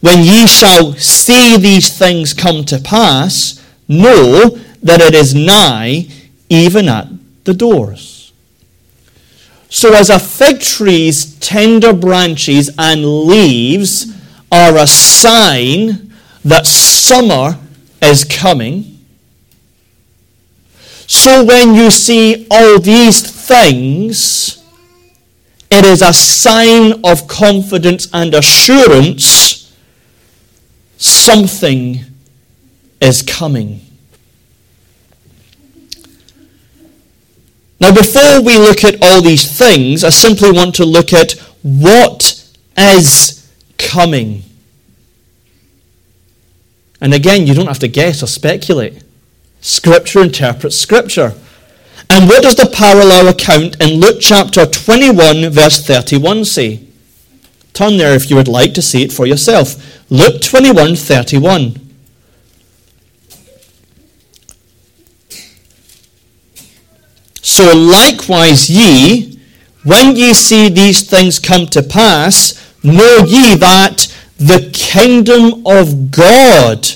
when 0.00 0.24
ye 0.24 0.46
shall 0.46 0.94
see 0.94 1.56
these 1.56 1.96
things 1.96 2.34
come 2.34 2.64
to 2.64 2.78
pass, 2.78 3.62
know 3.88 4.58
that 4.82 5.00
it 5.00 5.14
is 5.14 5.34
nigh, 5.34 6.06
even 6.48 6.88
at 6.88 7.08
the 7.44 7.54
doors. 7.54 8.32
So, 9.68 9.92
as 9.94 10.08
a 10.08 10.18
fig 10.18 10.60
tree's 10.60 11.36
tender 11.40 11.92
branches 11.92 12.70
and 12.78 13.04
leaves 13.04 14.12
are 14.52 14.76
a 14.76 14.86
sign 14.86 16.12
that 16.44 16.66
summer 16.66 17.58
is 18.00 18.24
coming, 18.24 18.93
So 21.06 21.44
when 21.44 21.74
you 21.74 21.90
see 21.90 22.46
all 22.50 22.78
these 22.78 23.22
things, 23.22 24.62
it 25.70 25.84
is 25.84 26.02
a 26.02 26.12
sign 26.12 27.04
of 27.04 27.26
confidence 27.26 28.08
and 28.12 28.34
assurance 28.34 29.72
something 30.96 32.00
is 33.00 33.22
coming. 33.22 33.80
Now, 37.80 37.94
before 37.94 38.40
we 38.40 38.56
look 38.56 38.82
at 38.84 39.02
all 39.02 39.20
these 39.20 39.58
things, 39.58 40.04
I 40.04 40.10
simply 40.10 40.52
want 40.52 40.76
to 40.76 40.86
look 40.86 41.12
at 41.12 41.32
what 41.62 42.48
is 42.78 43.52
coming. 43.76 44.42
And 47.00 47.12
again, 47.12 47.46
you 47.46 47.52
don't 47.52 47.66
have 47.66 47.80
to 47.80 47.88
guess 47.88 48.22
or 48.22 48.26
speculate. 48.26 49.03
Scripture 49.64 50.20
interprets 50.20 50.76
Scripture. 50.76 51.32
And 52.10 52.28
what 52.28 52.42
does 52.42 52.54
the 52.54 52.70
parallel 52.70 53.28
account 53.28 53.80
in 53.80 53.98
Luke 53.98 54.18
chapter 54.20 54.66
21, 54.66 55.48
verse 55.48 55.84
31 55.86 56.44
say? 56.44 56.86
Turn 57.72 57.96
there 57.96 58.14
if 58.14 58.28
you 58.28 58.36
would 58.36 58.46
like 58.46 58.74
to 58.74 58.82
see 58.82 59.02
it 59.02 59.10
for 59.10 59.24
yourself. 59.24 60.10
Luke 60.10 60.42
21, 60.42 60.96
31. 60.96 61.80
So 67.40 67.74
likewise 67.74 68.68
ye, 68.68 69.40
when 69.82 70.14
ye 70.14 70.34
see 70.34 70.68
these 70.68 71.08
things 71.08 71.38
come 71.38 71.64
to 71.68 71.82
pass, 71.82 72.52
know 72.84 73.24
ye 73.26 73.54
that 73.54 74.14
the 74.36 74.70
kingdom 74.74 75.66
of 75.66 76.10
God 76.10 76.86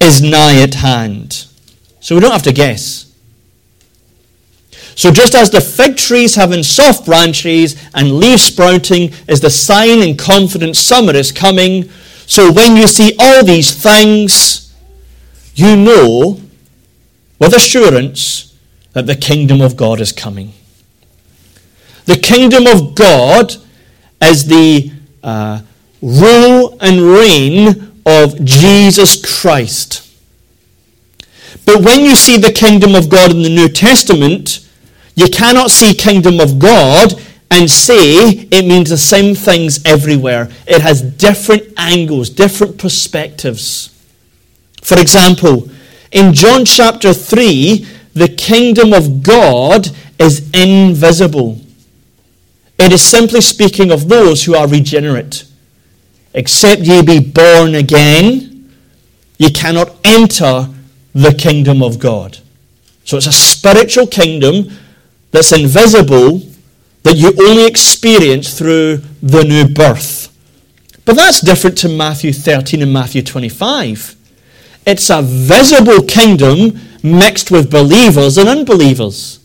is 0.00 0.22
nigh 0.22 0.62
at 0.62 0.76
hand. 0.76 1.44
So 2.00 2.14
we 2.14 2.20
don't 2.20 2.32
have 2.32 2.42
to 2.42 2.52
guess. 2.52 3.06
So 4.94 5.10
just 5.10 5.34
as 5.34 5.50
the 5.50 5.60
fig 5.60 5.96
trees 5.96 6.34
having 6.34 6.62
soft 6.62 7.06
branches 7.06 7.82
and 7.94 8.18
leaves 8.18 8.42
sprouting 8.42 9.12
is 9.28 9.40
the 9.40 9.50
sign 9.50 10.02
and 10.02 10.18
confidence 10.18 10.78
summer 10.78 11.14
is 11.14 11.32
coming, 11.32 11.88
so 12.26 12.52
when 12.52 12.76
you 12.76 12.86
see 12.86 13.14
all 13.18 13.44
these 13.44 13.72
things, 13.72 14.74
you 15.54 15.76
know 15.76 16.40
with 17.38 17.54
assurance 17.54 18.56
that 18.92 19.06
the 19.06 19.16
kingdom 19.16 19.60
of 19.60 19.76
God 19.76 20.00
is 20.00 20.12
coming. 20.12 20.52
The 22.04 22.16
kingdom 22.16 22.66
of 22.66 22.94
God 22.94 23.56
is 24.20 24.46
the 24.46 24.92
uh, 25.22 25.62
rule 26.02 26.76
and 26.80 27.00
reign 27.00 27.92
of 28.04 28.44
Jesus 28.44 29.40
Christ. 29.40 30.09
But 31.66 31.82
when 31.82 32.00
you 32.00 32.16
see 32.16 32.36
the 32.36 32.52
kingdom 32.52 32.94
of 32.94 33.08
God 33.08 33.30
in 33.30 33.42
the 33.42 33.48
New 33.48 33.68
Testament, 33.68 34.66
you 35.14 35.28
cannot 35.28 35.70
see 35.70 35.94
kingdom 35.94 36.40
of 36.40 36.58
God 36.58 37.14
and 37.50 37.70
say 37.70 38.28
it 38.50 38.64
means 38.64 38.90
the 38.90 38.98
same 38.98 39.34
things 39.34 39.84
everywhere. 39.84 40.48
It 40.66 40.80
has 40.82 41.02
different 41.02 41.64
angles, 41.76 42.30
different 42.30 42.78
perspectives. 42.78 43.88
For 44.82 44.98
example, 44.98 45.68
in 46.12 46.32
John 46.32 46.64
chapter 46.64 47.12
3, 47.12 47.86
the 48.14 48.28
kingdom 48.28 48.92
of 48.92 49.22
God 49.22 49.88
is 50.18 50.48
invisible. 50.52 51.60
It 52.78 52.92
is 52.92 53.02
simply 53.02 53.40
speaking 53.40 53.90
of 53.90 54.08
those 54.08 54.44
who 54.44 54.54
are 54.54 54.66
regenerate. 54.66 55.44
Except 56.32 56.82
ye 56.82 57.02
be 57.02 57.20
born 57.20 57.74
again, 57.74 58.72
ye 59.38 59.50
cannot 59.50 59.96
enter 60.04 60.68
the 61.14 61.34
kingdom 61.34 61.82
of 61.82 61.98
God. 61.98 62.38
So 63.04 63.16
it's 63.16 63.26
a 63.26 63.32
spiritual 63.32 64.06
kingdom 64.06 64.70
that's 65.30 65.52
invisible 65.52 66.42
that 67.02 67.16
you 67.16 67.32
only 67.48 67.66
experience 67.66 68.56
through 68.56 68.98
the 69.22 69.42
new 69.44 69.66
birth. 69.66 70.28
But 71.04 71.16
that's 71.16 71.40
different 71.40 71.78
to 71.78 71.88
Matthew 71.88 72.32
13 72.32 72.82
and 72.82 72.92
Matthew 72.92 73.22
25. 73.22 74.16
It's 74.86 75.10
a 75.10 75.22
visible 75.22 76.02
kingdom 76.06 76.78
mixed 77.02 77.50
with 77.50 77.70
believers 77.70 78.38
and 78.38 78.48
unbelievers. 78.48 79.40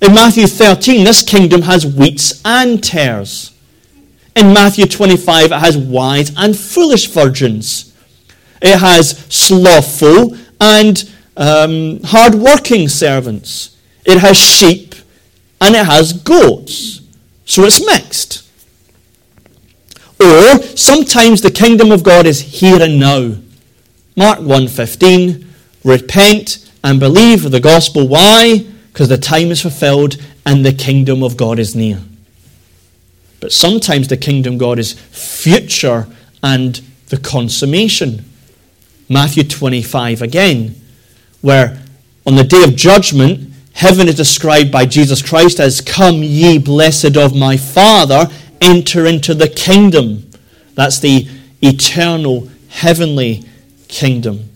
In 0.00 0.14
Matthew 0.14 0.46
13, 0.46 1.04
this 1.04 1.22
kingdom 1.22 1.62
has 1.62 1.86
wheats 1.86 2.40
and 2.44 2.82
tares. 2.82 3.52
In 4.36 4.52
Matthew 4.52 4.86
25, 4.86 5.52
it 5.52 5.58
has 5.58 5.78
wise 5.78 6.32
and 6.36 6.58
foolish 6.58 7.06
virgins. 7.06 7.94
It 8.60 8.78
has 8.78 9.10
slothful 9.28 10.36
and 10.60 11.10
um, 11.36 12.00
hard-working 12.02 12.88
servants. 12.88 13.76
It 14.04 14.18
has 14.18 14.36
sheep 14.36 14.94
and 15.60 15.74
it 15.74 15.86
has 15.86 16.12
goats. 16.12 17.00
So 17.44 17.64
it's 17.64 17.84
mixed. 17.84 18.48
Or 20.20 20.62
sometimes 20.76 21.42
the 21.42 21.50
kingdom 21.50 21.90
of 21.90 22.02
God 22.02 22.26
is 22.26 22.40
here 22.40 22.80
and 22.80 22.98
now. 22.98 23.36
Mark 24.16 24.38
1:15, 24.40 25.44
repent 25.82 26.70
and 26.84 27.00
believe 27.00 27.50
the 27.50 27.60
gospel. 27.60 28.06
Why? 28.06 28.64
Because 28.92 29.08
the 29.08 29.18
time 29.18 29.50
is 29.50 29.60
fulfilled 29.60 30.16
and 30.46 30.64
the 30.64 30.72
kingdom 30.72 31.22
of 31.22 31.36
God 31.36 31.58
is 31.58 31.74
near. 31.74 32.00
But 33.40 33.52
sometimes 33.52 34.08
the 34.08 34.16
kingdom 34.16 34.54
of 34.54 34.60
God 34.60 34.78
is 34.78 34.92
future 34.92 36.06
and 36.42 36.80
the 37.08 37.18
consummation. 37.18 38.24
Matthew 39.08 39.44
25 39.44 40.22
again, 40.22 40.74
where 41.40 41.82
on 42.26 42.36
the 42.36 42.44
day 42.44 42.64
of 42.64 42.74
judgment, 42.74 43.52
heaven 43.74 44.08
is 44.08 44.14
described 44.14 44.72
by 44.72 44.86
Jesus 44.86 45.20
Christ 45.22 45.60
as, 45.60 45.80
Come 45.80 46.22
ye 46.22 46.58
blessed 46.58 47.16
of 47.16 47.36
my 47.36 47.56
Father, 47.56 48.28
enter 48.60 49.06
into 49.06 49.34
the 49.34 49.48
kingdom. 49.48 50.30
That's 50.74 50.98
the 50.98 51.28
eternal 51.60 52.48
heavenly 52.68 53.44
kingdom. 53.88 54.50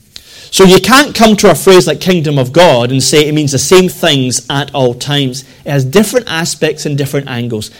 So 0.51 0.65
you 0.65 0.81
can't 0.81 1.15
come 1.15 1.37
to 1.37 1.51
a 1.51 1.55
phrase 1.55 1.87
like 1.87 2.01
kingdom 2.01 2.39
of 2.39 2.53
God 2.53 2.91
and 2.91 3.03
say 3.03 3.29
it 3.29 3.35
means 3.35 3.53
the 3.53 3.59
same 3.59 3.89
things 3.89 4.47
at 4.49 4.75
all 4.75 4.95
times. 4.95 5.43
It 5.65 5.71
has 5.71 5.85
different 5.85 6.27
aspects 6.29 6.87
and 6.87 6.97
different 6.97 7.29
angles. 7.29 7.71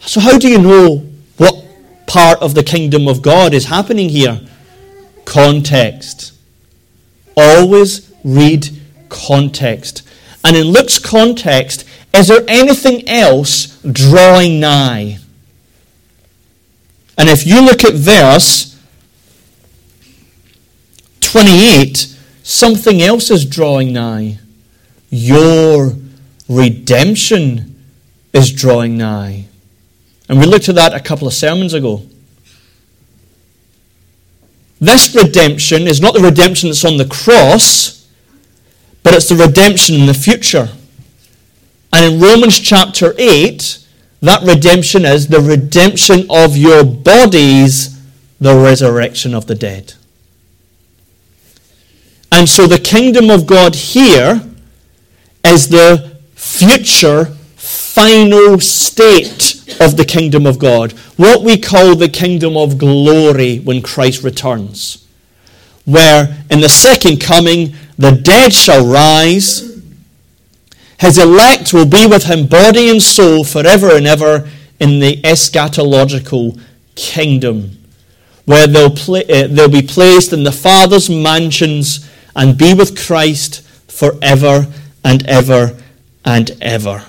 So, 0.00 0.20
how 0.20 0.38
do 0.38 0.48
you 0.48 0.58
know 0.58 1.06
what 1.36 1.64
part 2.06 2.40
of 2.40 2.54
the 2.54 2.62
kingdom 2.62 3.06
of 3.06 3.22
God 3.22 3.54
is 3.54 3.66
happening 3.66 4.08
here? 4.08 4.40
Context. 5.28 6.32
Always 7.36 8.10
read 8.24 8.70
context. 9.10 10.02
And 10.42 10.56
in 10.56 10.68
Luke's 10.68 10.98
context, 10.98 11.84
is 12.14 12.28
there 12.28 12.44
anything 12.48 13.06
else 13.06 13.78
drawing 13.82 14.58
nigh? 14.58 15.18
And 17.18 17.28
if 17.28 17.46
you 17.46 17.60
look 17.60 17.84
at 17.84 17.92
verse 17.92 18.80
28, 21.20 22.16
something 22.42 23.02
else 23.02 23.30
is 23.30 23.44
drawing 23.44 23.92
nigh. 23.92 24.38
Your 25.10 25.94
redemption 26.48 27.84
is 28.32 28.50
drawing 28.50 28.96
nigh. 28.96 29.44
And 30.26 30.38
we 30.38 30.46
looked 30.46 30.70
at 30.70 30.76
that 30.76 30.94
a 30.94 31.00
couple 31.00 31.28
of 31.28 31.34
sermons 31.34 31.74
ago. 31.74 32.07
This 34.80 35.14
redemption 35.14 35.86
is 35.86 36.00
not 36.00 36.14
the 36.14 36.20
redemption 36.20 36.68
that's 36.68 36.84
on 36.84 36.96
the 36.96 37.04
cross, 37.04 38.08
but 39.02 39.14
it's 39.14 39.28
the 39.28 39.34
redemption 39.34 39.96
in 39.96 40.06
the 40.06 40.14
future. 40.14 40.68
And 41.92 42.14
in 42.14 42.20
Romans 42.20 42.58
chapter 42.60 43.14
8, 43.18 43.78
that 44.20 44.42
redemption 44.42 45.04
is 45.04 45.28
the 45.28 45.40
redemption 45.40 46.26
of 46.30 46.56
your 46.56 46.84
bodies, 46.84 47.98
the 48.38 48.56
resurrection 48.56 49.34
of 49.34 49.46
the 49.46 49.54
dead. 49.54 49.94
And 52.30 52.48
so 52.48 52.66
the 52.66 52.78
kingdom 52.78 53.30
of 53.30 53.46
God 53.46 53.74
here 53.74 54.42
is 55.44 55.68
the 55.68 56.18
future 56.34 57.24
final 57.56 58.60
state 58.60 59.57
of 59.80 59.96
the 59.96 60.04
kingdom 60.04 60.46
of 60.46 60.58
God, 60.58 60.92
what 61.16 61.42
we 61.42 61.58
call 61.58 61.94
the 61.94 62.08
kingdom 62.08 62.56
of 62.56 62.78
glory 62.78 63.58
when 63.58 63.82
Christ 63.82 64.22
returns, 64.22 65.06
where 65.84 66.44
in 66.50 66.60
the 66.60 66.68
second 66.68 67.20
coming 67.20 67.74
the 67.96 68.12
dead 68.12 68.52
shall 68.52 68.86
rise, 68.86 69.80
his 70.98 71.18
elect 71.18 71.72
will 71.72 71.86
be 71.86 72.06
with 72.06 72.24
him 72.24 72.46
body 72.46 72.90
and 72.90 73.02
soul 73.02 73.44
forever 73.44 73.96
and 73.96 74.06
ever 74.06 74.48
in 74.80 75.00
the 75.00 75.20
eschatological 75.22 76.60
kingdom, 76.94 77.78
where 78.44 78.66
they'll, 78.66 78.92
uh, 78.92 79.46
they'll 79.48 79.68
be 79.68 79.82
placed 79.82 80.32
in 80.32 80.42
the 80.42 80.52
Father's 80.52 81.08
mansions 81.08 82.08
and 82.34 82.58
be 82.58 82.74
with 82.74 82.98
Christ 82.98 83.62
forever 83.90 84.66
and 85.04 85.26
ever 85.26 85.76
and 86.24 86.50
ever. 86.60 87.04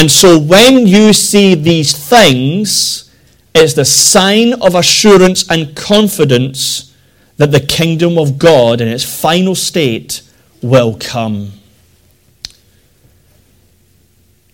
And 0.00 0.10
so 0.10 0.38
when 0.38 0.86
you 0.86 1.12
see 1.12 1.54
these 1.54 1.94
things, 1.94 3.14
it's 3.54 3.74
the 3.74 3.84
sign 3.84 4.54
of 4.54 4.74
assurance 4.74 5.46
and 5.50 5.76
confidence 5.76 6.96
that 7.36 7.50
the 7.50 7.60
kingdom 7.60 8.16
of 8.16 8.38
God 8.38 8.80
in 8.80 8.88
its 8.88 9.04
final 9.04 9.54
state 9.54 10.22
will 10.62 10.96
come. 10.98 11.52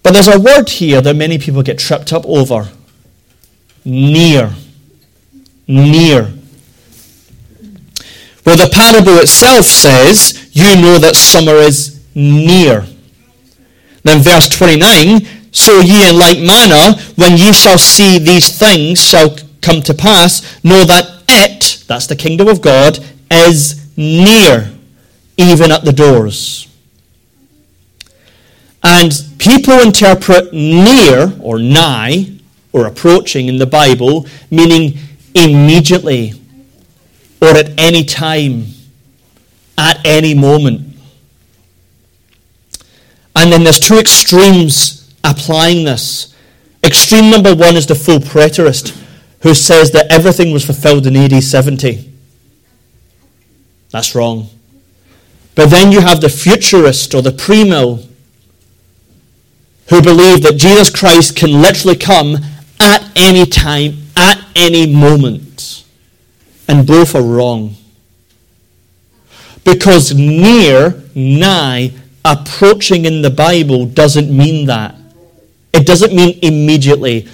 But 0.02 0.14
there's 0.14 0.26
a 0.26 0.40
word 0.40 0.68
here 0.68 1.00
that 1.00 1.14
many 1.14 1.38
people 1.38 1.62
get 1.62 1.78
tripped 1.78 2.12
up 2.12 2.26
over 2.26 2.68
near. 3.84 4.52
Near. 5.68 6.22
Well, 8.44 8.56
the 8.56 8.68
parable 8.72 9.20
itself 9.20 9.64
says, 9.64 10.50
You 10.50 10.74
know 10.82 10.98
that 10.98 11.14
summer 11.14 11.54
is 11.54 12.04
near. 12.16 12.84
Then, 14.02 14.22
verse 14.22 14.48
29 14.48 15.35
So 15.56 15.80
ye 15.80 16.06
in 16.06 16.18
like 16.18 16.38
manner, 16.38 17.00
when 17.14 17.38
ye 17.38 17.50
shall 17.54 17.78
see 17.78 18.18
these 18.18 18.58
things 18.58 19.02
shall 19.02 19.38
come 19.62 19.80
to 19.84 19.94
pass, 19.94 20.62
know 20.62 20.84
that 20.84 21.22
it, 21.26 21.82
that's 21.88 22.06
the 22.06 22.14
kingdom 22.14 22.46
of 22.46 22.60
God, 22.60 22.98
is 23.30 23.88
near, 23.96 24.70
even 25.38 25.72
at 25.72 25.82
the 25.82 25.94
doors. 25.94 26.68
And 28.82 29.10
people 29.38 29.80
interpret 29.80 30.52
near 30.52 31.32
or 31.40 31.58
nigh 31.58 32.38
or 32.72 32.86
approaching 32.86 33.48
in 33.48 33.56
the 33.56 33.66
Bible 33.66 34.26
meaning 34.50 34.98
immediately 35.34 36.34
or 37.40 37.48
at 37.48 37.70
any 37.80 38.04
time, 38.04 38.66
at 39.78 40.04
any 40.04 40.34
moment. 40.34 40.82
And 43.34 43.50
then 43.50 43.64
there's 43.64 43.80
two 43.80 43.98
extremes 43.98 44.95
applying 45.26 45.84
this. 45.84 46.34
Extreme 46.84 47.30
number 47.30 47.54
one 47.54 47.76
is 47.76 47.86
the 47.86 47.94
full 47.94 48.18
preterist, 48.18 48.96
who 49.42 49.54
says 49.54 49.90
that 49.92 50.10
everything 50.10 50.52
was 50.52 50.64
fulfilled 50.64 51.06
in 51.06 51.16
AD 51.16 51.42
70. 51.42 52.12
That's 53.90 54.14
wrong. 54.14 54.48
But 55.54 55.70
then 55.70 55.90
you 55.90 56.00
have 56.00 56.20
the 56.20 56.28
futurist 56.28 57.14
or 57.14 57.22
the 57.22 57.30
premill 57.30 58.06
who 59.88 60.02
believe 60.02 60.42
that 60.42 60.56
Jesus 60.56 60.90
Christ 60.90 61.36
can 61.36 61.62
literally 61.62 61.96
come 61.96 62.36
at 62.80 63.10
any 63.16 63.46
time, 63.46 64.08
at 64.16 64.44
any 64.54 64.92
moment. 64.92 65.84
And 66.68 66.86
both 66.86 67.14
are 67.14 67.22
wrong. 67.22 67.76
Because 69.64 70.14
near, 70.14 71.02
nigh, 71.14 71.92
approaching 72.24 73.04
in 73.04 73.22
the 73.22 73.30
Bible 73.30 73.86
doesn't 73.86 74.36
mean 74.36 74.66
that. 74.66 74.94
It 75.76 75.84
doesn't 75.84 76.14
mean 76.14 76.38
immediately. 76.40 77.28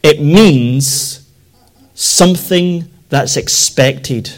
It 0.00 0.22
means 0.22 1.28
something 1.94 2.88
that's 3.08 3.36
expected. 3.36 4.32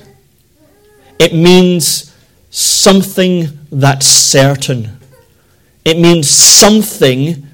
It 1.18 1.34
means 1.34 2.16
something 2.48 3.58
that's 3.70 4.06
certain. 4.06 4.98
It 5.84 5.98
means 5.98 6.30
something 6.30 7.46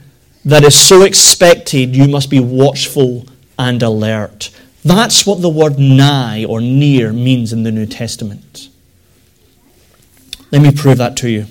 that 0.44 0.62
is 0.62 0.78
so 0.78 1.02
expected 1.02 1.96
you 1.96 2.06
must 2.06 2.30
be 2.30 2.38
watchful 2.38 3.26
and 3.58 3.82
alert. 3.82 4.50
That's 4.84 5.26
what 5.26 5.42
the 5.42 5.48
word 5.48 5.80
nigh 5.80 6.44
or 6.44 6.60
near 6.60 7.12
means 7.12 7.52
in 7.52 7.64
the 7.64 7.72
New 7.72 7.86
Testament. 7.86 8.68
Let 10.52 10.62
me 10.62 10.70
prove 10.70 10.98
that 10.98 11.16
to 11.16 11.28
you. 11.28 11.46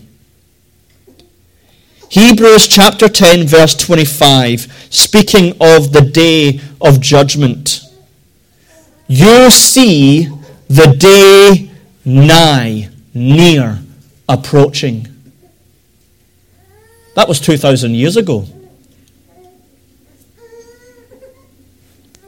Hebrews 2.10 2.68
chapter 2.68 3.10
10, 3.10 3.48
verse 3.48 3.76
25, 3.76 4.88
speaking 4.90 5.52
of 5.60 5.92
the 5.92 6.02
day 6.02 6.62
of 6.80 7.02
judgment. 7.02 7.82
You 9.08 9.50
see 9.50 10.30
the 10.68 10.96
day 10.98 11.72
nigh, 12.06 12.90
near, 13.14 13.80
approaching. 14.30 15.08
That 17.16 17.28
was 17.28 17.40
2,000 17.40 17.96
years 17.96 18.18
ago. 18.18 18.46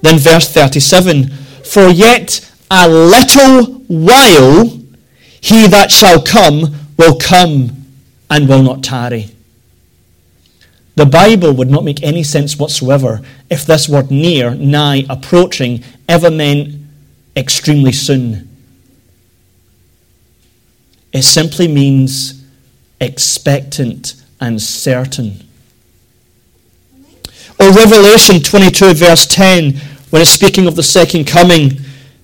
Then, 0.02 0.20
verse 0.20 0.52
37 0.52 1.30
For 1.64 1.90
yet 1.90 2.50
a 2.70 2.88
little 2.88 3.66
while 3.88 4.66
he 5.42 5.68
that 5.68 5.92
shall 5.92 6.22
come 6.22 6.76
will 6.98 7.18
come 7.18 7.86
and 8.30 8.48
will 8.48 8.64
not 8.64 8.84
tarry. 8.84 9.32
The 10.98 11.06
Bible 11.06 11.54
would 11.54 11.70
not 11.70 11.84
make 11.84 12.02
any 12.02 12.24
sense 12.24 12.58
whatsoever 12.58 13.22
if 13.52 13.68
this 13.68 13.88
word 13.88 14.10
near, 14.10 14.56
nigh, 14.56 15.06
approaching 15.08 15.84
ever 16.10 16.32
meant 16.32 16.74
extremely 17.36 17.92
soon. 17.92 18.50
It 21.14 21.22
simply 21.22 21.68
means 21.68 22.44
expectant 23.00 24.16
and 24.42 24.60
certain. 24.60 25.44
Or 27.60 27.72
Revelation 27.72 28.40
22, 28.40 28.96
verse 28.96 29.28
10, 29.28 29.76
when 30.10 30.24
it's 30.24 30.32
speaking 30.32 30.66
of 30.66 30.76
the 30.76 30.82
second 30.82 31.28
coming, 31.28 31.78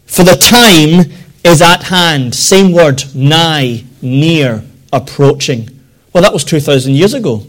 for 0.08 0.24
the 0.24 0.36
time 0.36 1.12
is 1.44 1.62
at 1.62 1.84
hand. 1.84 2.34
Same 2.34 2.72
word, 2.72 3.04
nigh, 3.14 3.84
near, 4.02 4.64
approaching. 4.92 5.70
Well, 6.12 6.24
that 6.24 6.34
was 6.34 6.44
2,000 6.44 6.96
years 6.96 7.14
ago. 7.14 7.46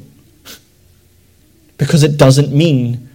Because 1.78 2.02
it 2.02 2.16
doesn't 2.16 2.52
mean 2.52 3.08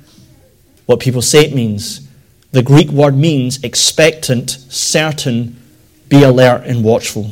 what 0.86 1.00
people 1.00 1.22
say 1.22 1.46
it 1.46 1.56
means. 1.56 2.08
The 2.52 2.64
Greek 2.64 2.90
word 2.90 3.16
means 3.16 3.64
expectant, 3.64 4.52
certain, 4.70 5.56
be 6.08 6.24
alert 6.24 6.64
and 6.66 6.84
watchful. 6.84 7.32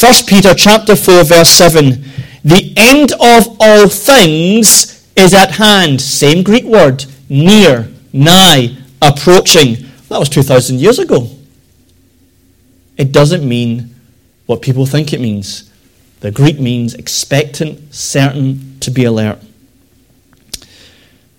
1 0.00 0.12
Peter 0.26 0.54
chapter 0.54 0.96
4 0.96 1.24
verse 1.24 1.50
7 1.50 2.04
the 2.44 2.72
end 2.76 3.12
of 3.12 3.56
all 3.60 3.88
things 3.88 5.06
is 5.16 5.34
at 5.34 5.52
hand. 5.52 6.00
Same 6.00 6.42
Greek 6.42 6.64
word. 6.64 7.04
Near, 7.28 7.88
nigh, 8.12 8.76
approaching. 9.00 9.76
That 10.08 10.18
was 10.18 10.28
2,000 10.28 10.80
years 10.80 10.98
ago. 10.98 11.28
It 12.96 13.12
doesn't 13.12 13.48
mean 13.48 13.94
what 14.46 14.60
people 14.60 14.86
think 14.86 15.12
it 15.12 15.20
means. 15.20 15.70
The 16.20 16.30
Greek 16.30 16.60
means 16.60 16.94
expectant, 16.94 17.94
certain, 17.94 18.78
to 18.80 18.90
be 18.90 19.04
alert. 19.04 19.38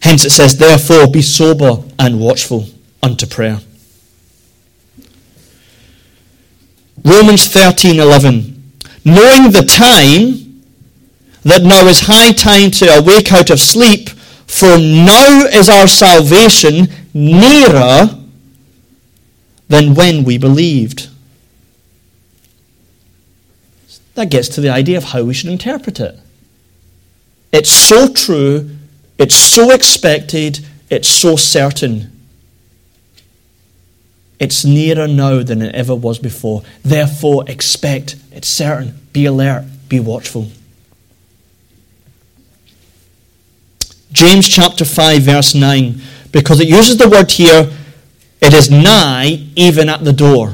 Hence 0.03 0.25
it 0.25 0.31
says, 0.31 0.57
therefore, 0.57 1.07
be 1.07 1.21
sober 1.21 1.81
and 1.97 2.19
watchful 2.19 2.67
unto 3.01 3.25
prayer. 3.25 3.59
Romans 7.05 7.47
13:11 7.47 8.53
Knowing 9.05 9.51
the 9.51 9.63
time 9.65 10.61
that 11.43 11.63
now 11.63 11.87
is 11.87 12.01
high 12.01 12.33
time 12.33 12.69
to 12.71 12.85
awake 12.97 13.31
out 13.31 13.49
of 13.49 13.61
sleep, 13.61 14.09
for 14.45 14.77
now 14.77 15.45
is 15.45 15.69
our 15.69 15.87
salvation 15.87 16.89
nearer 17.13 18.19
than 19.69 19.95
when 19.95 20.25
we 20.25 20.37
believed. 20.37 21.09
That 24.15 24.29
gets 24.29 24.49
to 24.49 24.61
the 24.61 24.69
idea 24.69 24.97
of 24.97 25.05
how 25.05 25.23
we 25.23 25.33
should 25.33 25.49
interpret 25.49 26.01
it. 26.01 26.19
It's 27.53 27.71
so 27.71 28.11
true, 28.11 28.69
it's 29.17 29.35
so 29.35 29.71
expected, 29.71 30.65
it's 30.89 31.07
so 31.07 31.35
certain. 31.35 32.09
It's 34.39 34.65
nearer 34.65 35.07
now 35.07 35.43
than 35.43 35.61
it 35.61 35.73
ever 35.75 35.95
was 35.95 36.19
before. 36.19 36.63
Therefore, 36.83 37.43
expect, 37.47 38.15
it's 38.31 38.47
certain, 38.47 38.99
be 39.13 39.25
alert, 39.25 39.65
be 39.87 39.99
watchful. 39.99 40.47
James 44.11 44.47
chapter 44.47 44.85
5, 44.85 45.21
verse 45.23 45.55
9, 45.55 46.01
because 46.31 46.59
it 46.59 46.67
uses 46.67 46.97
the 46.97 47.09
word 47.09 47.31
here, 47.31 47.71
it 48.41 48.53
is 48.53 48.69
nigh, 48.69 49.47
even 49.55 49.89
at 49.89 50.03
the 50.03 50.13
door. 50.13 50.53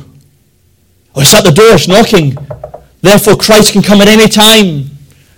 Oh, 1.15 1.21
it's 1.21 1.33
at 1.33 1.43
the 1.43 1.51
door, 1.51 1.73
it's 1.73 1.87
knocking. 1.87 2.37
Therefore, 3.01 3.35
Christ 3.35 3.73
can 3.73 3.81
come 3.81 4.01
at 4.01 4.07
any 4.07 4.27
time. 4.27 4.91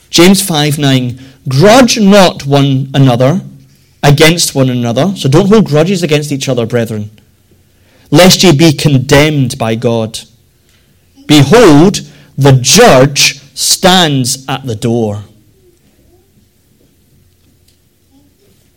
James 0.09 0.45
5, 0.45 0.77
9. 0.77 1.19
Grudge 1.51 1.99
not 1.99 2.45
one 2.45 2.89
another 2.93 3.41
against 4.01 4.55
one 4.55 4.69
another. 4.69 5.13
So 5.17 5.27
don't 5.27 5.49
hold 5.49 5.65
grudges 5.65 6.01
against 6.01 6.31
each 6.31 6.47
other, 6.47 6.65
brethren, 6.65 7.11
lest 8.09 8.41
ye 8.41 8.55
be 8.55 8.71
condemned 8.71 9.57
by 9.57 9.75
God. 9.75 10.19
Behold, 11.27 12.09
the 12.37 12.53
judge 12.53 13.41
stands 13.53 14.45
at 14.47 14.65
the 14.65 14.75
door. 14.75 15.25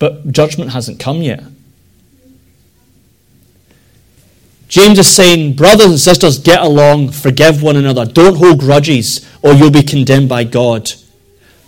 But 0.00 0.32
judgment 0.32 0.72
hasn't 0.72 0.98
come 0.98 1.22
yet. 1.22 1.44
James 4.66 4.98
is 4.98 5.08
saying, 5.08 5.54
brothers 5.54 5.86
and 5.86 6.00
sisters, 6.00 6.40
get 6.40 6.60
along, 6.60 7.10
forgive 7.10 7.62
one 7.62 7.76
another, 7.76 8.04
don't 8.04 8.38
hold 8.38 8.58
grudges, 8.58 9.24
or 9.42 9.52
you'll 9.52 9.70
be 9.70 9.84
condemned 9.84 10.28
by 10.28 10.42
God. 10.42 10.92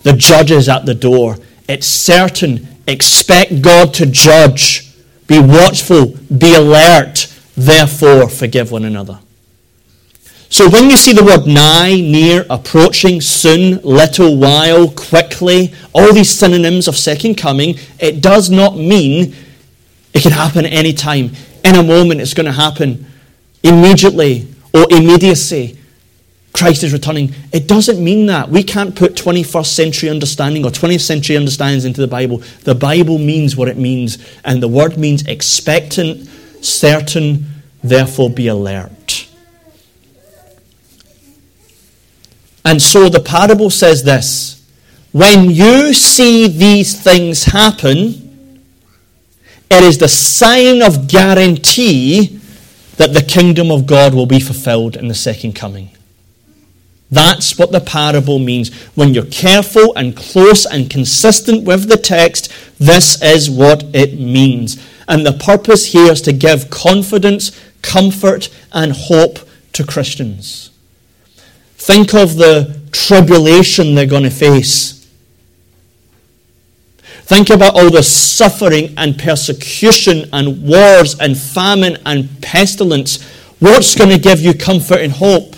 The 0.06 0.12
judge 0.12 0.52
is 0.52 0.68
at 0.68 0.86
the 0.86 0.94
door. 0.94 1.36
It's 1.68 1.88
certain. 1.88 2.68
Expect 2.86 3.60
God 3.60 3.92
to 3.94 4.06
judge. 4.06 4.94
Be 5.26 5.40
watchful, 5.40 6.14
be 6.38 6.54
alert, 6.54 7.26
therefore 7.56 8.28
forgive 8.28 8.70
one 8.70 8.84
another. 8.84 9.18
So 10.48 10.70
when 10.70 10.90
you 10.90 10.96
see 10.96 11.12
the 11.12 11.24
word 11.24 11.48
nigh, 11.48 11.94
near, 11.94 12.46
approaching, 12.48 13.20
soon, 13.20 13.82
little 13.82 14.36
while, 14.36 14.88
quickly, 14.90 15.74
all 15.92 16.12
these 16.12 16.30
synonyms 16.30 16.86
of 16.86 16.96
second 16.96 17.34
coming, 17.34 17.74
it 17.98 18.20
does 18.20 18.48
not 18.48 18.76
mean 18.76 19.34
it 20.14 20.22
can 20.22 20.30
happen 20.30 20.66
any 20.66 20.92
time. 20.92 21.32
In 21.64 21.74
a 21.74 21.82
moment, 21.82 22.20
it's 22.20 22.32
going 22.32 22.46
to 22.46 22.52
happen 22.52 23.06
immediately 23.64 24.46
or 24.72 24.86
immediacy. 24.88 25.76
Christ 26.56 26.84
is 26.84 26.92
returning. 26.94 27.34
It 27.52 27.68
doesn't 27.68 28.02
mean 28.02 28.26
that. 28.26 28.48
We 28.48 28.62
can't 28.62 28.96
put 28.96 29.14
21st 29.14 29.66
century 29.66 30.08
understanding 30.08 30.64
or 30.64 30.70
20th 30.70 31.02
century 31.02 31.36
understandings 31.36 31.84
into 31.84 32.00
the 32.00 32.06
Bible. 32.06 32.38
The 32.64 32.74
Bible 32.74 33.18
means 33.18 33.58
what 33.58 33.68
it 33.68 33.76
means, 33.76 34.16
and 34.42 34.62
the 34.62 34.68
word 34.68 34.96
means 34.96 35.26
expectant, 35.26 36.26
certain, 36.64 37.44
therefore 37.84 38.30
be 38.30 38.48
alert. 38.48 39.28
And 42.64 42.80
so 42.80 43.10
the 43.10 43.20
parable 43.20 43.68
says 43.68 44.02
this 44.02 44.66
When 45.12 45.50
you 45.50 45.92
see 45.92 46.48
these 46.48 46.98
things 46.98 47.44
happen, 47.44 48.62
it 49.70 49.84
is 49.84 49.98
the 49.98 50.08
sign 50.08 50.80
of 50.80 51.06
guarantee 51.06 52.40
that 52.96 53.12
the 53.12 53.22
kingdom 53.22 53.70
of 53.70 53.86
God 53.86 54.14
will 54.14 54.24
be 54.24 54.40
fulfilled 54.40 54.96
in 54.96 55.08
the 55.08 55.14
second 55.14 55.52
coming. 55.52 55.90
That's 57.10 57.58
what 57.58 57.70
the 57.70 57.80
parable 57.80 58.38
means. 58.38 58.74
When 58.94 59.14
you're 59.14 59.26
careful 59.26 59.94
and 59.96 60.16
close 60.16 60.66
and 60.66 60.90
consistent 60.90 61.64
with 61.64 61.88
the 61.88 61.96
text, 61.96 62.52
this 62.78 63.22
is 63.22 63.48
what 63.48 63.84
it 63.94 64.18
means. 64.18 64.84
And 65.08 65.24
the 65.24 65.32
purpose 65.32 65.92
here 65.92 66.10
is 66.10 66.20
to 66.22 66.32
give 66.32 66.70
confidence, 66.70 67.58
comfort, 67.82 68.48
and 68.72 68.92
hope 68.92 69.38
to 69.74 69.84
Christians. 69.84 70.70
Think 71.76 72.12
of 72.14 72.36
the 72.36 72.80
tribulation 72.90 73.94
they're 73.94 74.06
going 74.06 74.24
to 74.24 74.30
face. 74.30 74.96
Think 77.26 77.50
about 77.50 77.74
all 77.74 77.90
the 77.90 78.04
suffering 78.04 78.94
and 78.96 79.18
persecution 79.18 80.28
and 80.32 80.62
wars 80.62 81.18
and 81.18 81.36
famine 81.36 81.98
and 82.06 82.40
pestilence. 82.40 83.20
What's 83.58 83.96
going 83.96 84.10
to 84.10 84.18
give 84.18 84.40
you 84.40 84.54
comfort 84.54 85.00
and 85.00 85.12
hope? 85.12 85.55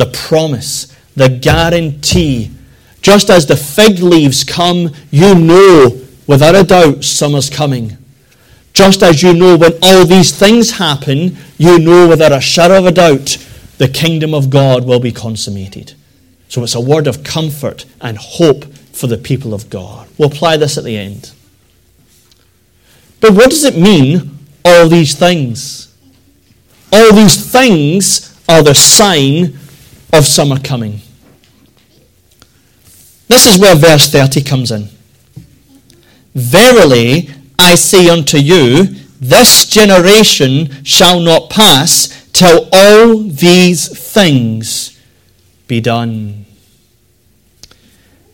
The 0.00 0.06
promise, 0.06 0.86
the 1.14 1.28
guarantee. 1.28 2.50
Just 3.02 3.28
as 3.28 3.44
the 3.44 3.54
fig 3.54 3.98
leaves 3.98 4.44
come, 4.44 4.94
you 5.10 5.34
know 5.34 6.00
without 6.26 6.54
a 6.54 6.62
doubt 6.62 7.04
summer's 7.04 7.50
coming. 7.50 7.98
Just 8.72 9.02
as 9.02 9.22
you 9.22 9.34
know 9.34 9.58
when 9.58 9.74
all 9.82 10.06
these 10.06 10.34
things 10.34 10.78
happen, 10.78 11.36
you 11.58 11.78
know 11.78 12.08
without 12.08 12.32
a 12.32 12.40
shadow 12.40 12.78
of 12.78 12.86
a 12.86 12.92
doubt 12.92 13.36
the 13.76 13.88
kingdom 13.88 14.32
of 14.32 14.48
God 14.48 14.86
will 14.86 15.00
be 15.00 15.12
consummated. 15.12 15.92
So 16.48 16.62
it's 16.62 16.74
a 16.74 16.80
word 16.80 17.06
of 17.06 17.22
comfort 17.22 17.84
and 18.00 18.16
hope 18.16 18.64
for 18.94 19.06
the 19.06 19.18
people 19.18 19.52
of 19.52 19.68
God. 19.68 20.08
We'll 20.16 20.32
apply 20.32 20.56
this 20.56 20.78
at 20.78 20.84
the 20.84 20.96
end. 20.96 21.30
But 23.20 23.32
what 23.34 23.50
does 23.50 23.64
it 23.64 23.76
mean, 23.76 24.38
all 24.64 24.88
these 24.88 25.14
things? 25.14 25.94
All 26.90 27.12
these 27.12 27.52
things 27.52 28.34
are 28.48 28.62
the 28.62 28.74
sign 28.74 29.58
of 30.12 30.26
summer 30.26 30.58
coming. 30.58 31.00
This 33.28 33.46
is 33.46 33.60
where 33.60 33.76
verse 33.76 34.10
30 34.10 34.42
comes 34.42 34.70
in. 34.70 34.88
Verily, 36.34 37.30
I 37.58 37.74
say 37.74 38.08
unto 38.08 38.38
you, 38.38 38.84
this 39.20 39.66
generation 39.66 40.82
shall 40.84 41.20
not 41.20 41.50
pass 41.50 42.28
till 42.32 42.68
all 42.72 43.18
these 43.18 43.88
things 43.88 44.98
be 45.68 45.80
done. 45.80 46.46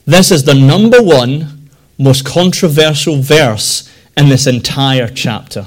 This 0.06 0.30
is 0.30 0.44
the 0.44 0.54
number 0.54 1.02
one 1.02 1.68
most 1.98 2.24
controversial 2.24 3.20
verse 3.20 3.92
in 4.16 4.28
this 4.28 4.46
entire 4.46 5.08
chapter. 5.08 5.66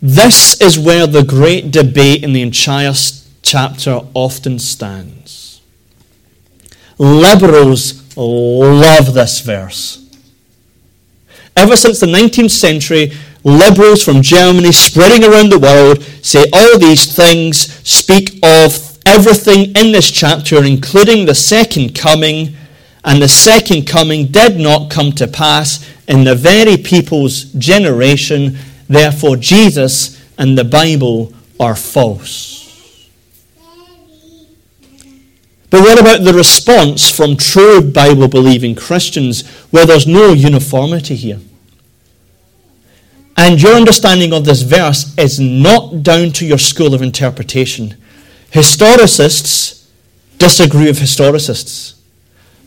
This 0.00 0.60
is 0.60 0.78
where 0.78 1.06
the 1.06 1.24
great 1.24 1.70
debate 1.70 2.22
in 2.22 2.32
the 2.32 2.42
entire 2.42 2.92
chapter 3.42 4.00
often 4.14 4.58
stands. 4.58 5.60
Liberals 6.98 8.16
love 8.16 9.14
this 9.14 9.40
verse. 9.40 10.04
Ever 11.56 11.76
since 11.76 11.98
the 11.98 12.06
19th 12.06 12.50
century, 12.50 13.12
liberals 13.42 14.04
from 14.04 14.22
Germany 14.22 14.70
spreading 14.70 15.24
around 15.24 15.50
the 15.50 15.58
world 15.58 16.02
say 16.22 16.44
all 16.52 16.78
these 16.78 17.14
things 17.14 17.72
speak 17.88 18.38
of 18.44 18.98
everything 19.06 19.72
in 19.74 19.90
this 19.92 20.10
chapter, 20.10 20.62
including 20.62 21.26
the 21.26 21.34
second 21.34 21.94
coming, 21.94 22.54
and 23.04 23.22
the 23.22 23.28
second 23.28 23.86
coming 23.86 24.26
did 24.26 24.58
not 24.58 24.90
come 24.90 25.10
to 25.12 25.26
pass 25.26 25.84
in 26.06 26.24
the 26.24 26.34
very 26.34 26.76
people's 26.76 27.44
generation. 27.54 28.56
Therefore, 28.88 29.36
Jesus 29.36 30.22
and 30.38 30.56
the 30.56 30.64
Bible 30.64 31.32
are 31.60 31.76
false. 31.76 32.58
But 35.70 35.82
what 35.82 36.00
about 36.00 36.24
the 36.24 36.32
response 36.32 37.10
from 37.10 37.36
true 37.36 37.82
Bible 37.82 38.28
believing 38.28 38.74
Christians 38.74 39.46
where 39.70 39.84
there's 39.84 40.06
no 40.06 40.32
uniformity 40.32 41.14
here? 41.14 41.40
And 43.36 43.62
your 43.62 43.74
understanding 43.74 44.32
of 44.32 44.44
this 44.44 44.62
verse 44.62 45.16
is 45.18 45.38
not 45.38 46.02
down 46.02 46.32
to 46.32 46.46
your 46.46 46.58
school 46.58 46.94
of 46.94 47.02
interpretation. 47.02 47.96
Historicists 48.50 49.88
disagree 50.38 50.86
with 50.86 50.98
historicists. 50.98 51.94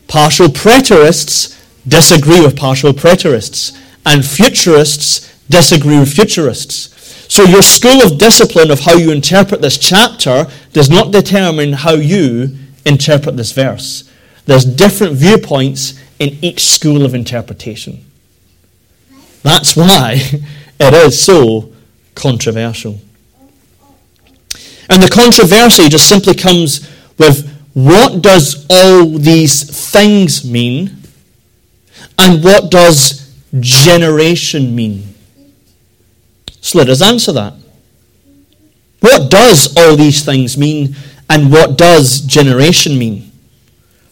Partial 0.07 0.47
preterists 0.47 1.59
disagree 1.87 2.39
with 2.39 2.55
partial 2.55 2.93
preterists. 2.93 3.77
And 4.05 4.23
futurists 4.23 5.30
disagree 5.51 5.99
with 5.99 6.13
futurists. 6.13 6.89
So 7.31 7.43
your 7.43 7.61
school 7.61 8.03
of 8.03 8.17
discipline 8.17 8.71
of 8.71 8.81
how 8.81 8.95
you 8.95 9.11
interpret 9.11 9.61
this 9.61 9.77
chapter 9.77 10.47
does 10.73 10.89
not 10.89 11.11
determine 11.11 11.73
how 11.73 11.93
you 11.93 12.57
interpret 12.85 13.37
this 13.37 13.51
verse. 13.51 14.09
There's 14.45 14.65
different 14.65 15.13
viewpoints 15.13 15.99
in 16.19 16.37
each 16.41 16.65
school 16.65 17.05
of 17.05 17.13
interpretation. 17.13 18.03
That's 19.43 19.75
why 19.75 20.21
it 20.79 20.93
is 20.93 21.23
so 21.23 21.71
controversial. 22.15 22.99
And 24.89 25.01
the 25.01 25.09
controversy 25.09 25.87
just 25.87 26.09
simply 26.09 26.33
comes 26.33 26.89
with 27.17 27.49
what 27.73 28.21
does 28.21 28.65
all 28.69 29.05
these 29.05 29.91
things 29.91 30.43
mean? 30.43 30.97
And 32.19 32.43
what 32.43 32.69
does 32.69 33.33
generation 33.59 34.75
mean? 34.75 35.10
So 36.61 36.77
let 36.77 36.89
us 36.89 37.01
answer 37.01 37.31
that. 37.33 37.53
What 39.01 39.29
does 39.29 39.75
all 39.75 39.95
these 39.95 40.23
things 40.23 40.57
mean? 40.57 40.95
And 41.29 41.51
what 41.51 41.77
does 41.77 42.21
generation 42.21 42.97
mean? 42.97 43.31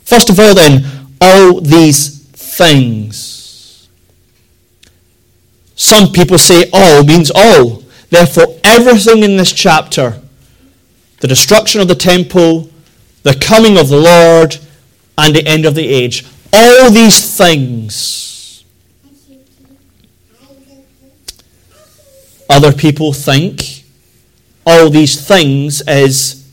First 0.04 0.30
of 0.30 0.40
all, 0.40 0.56
then, 0.56 0.86
all 1.22 1.62
these 1.62 2.28
things. 2.30 3.88
Some 5.76 6.12
people 6.12 6.38
say 6.38 6.70
all 6.74 7.04
means 7.04 7.32
all. 7.34 7.84
Therefore, 8.10 8.60
everything 8.64 9.24
in 9.24 9.38
this 9.38 9.52
chapter 9.52 10.22
the 11.22 11.28
destruction 11.28 11.82
of 11.82 11.90
the 11.90 11.96
temple, 11.96 12.70
the 13.24 13.34
coming 13.34 13.78
of 13.78 13.90
the 13.90 13.98
Lord, 13.98 14.58
and 15.18 15.36
the 15.36 15.46
end 15.46 15.66
of 15.66 15.76
the 15.76 15.86
age 15.86 16.26
all 16.52 16.90
these 16.90 17.38
things. 17.38 18.29
Other 22.50 22.74
people 22.74 23.14
think 23.14 23.84
all 24.66 24.90
these 24.90 25.26
things 25.26 25.82
is 25.88 26.44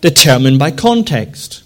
determined 0.00 0.58
by 0.58 0.70
context 0.72 1.62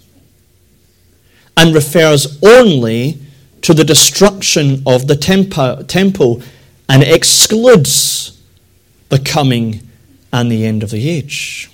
and 1.57 1.75
refers 1.75 2.39
only 2.43 3.19
to 3.63 3.73
the 3.73 3.85
destruction 3.85 4.83
of 4.87 5.07
the 5.07 5.17
temple 5.17 6.43
and 6.89 7.03
excludes 7.03 8.43
the 9.09 9.19
coming 9.19 9.89
and 10.33 10.51
the 10.51 10.65
end 10.67 10.83
of 10.83 10.91
the 10.91 11.09
age. 11.09 11.71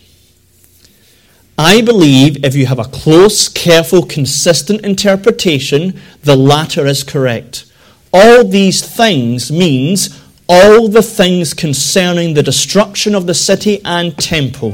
I 1.57 1.81
believe 1.83 2.45
if 2.45 2.55
you 2.55 2.67
have 2.67 2.79
a 2.79 2.85
close, 2.85 3.49
careful, 3.49 4.05
consistent 4.05 4.85
interpretation, 4.85 6.01
the 6.23 6.37
latter 6.37 6.87
is 6.87 7.03
correct. 7.03 7.65
All 8.13 8.45
these 8.45 8.87
things 8.87 9.51
means 9.51 10.23
all 10.49 10.89
the 10.89 11.03
things 11.03 11.53
concerning 11.53 12.35
the 12.35 12.43
destruction 12.43 13.15
of 13.15 13.27
the 13.27 13.35
city 13.35 13.81
and 13.85 14.17
temple, 14.17 14.73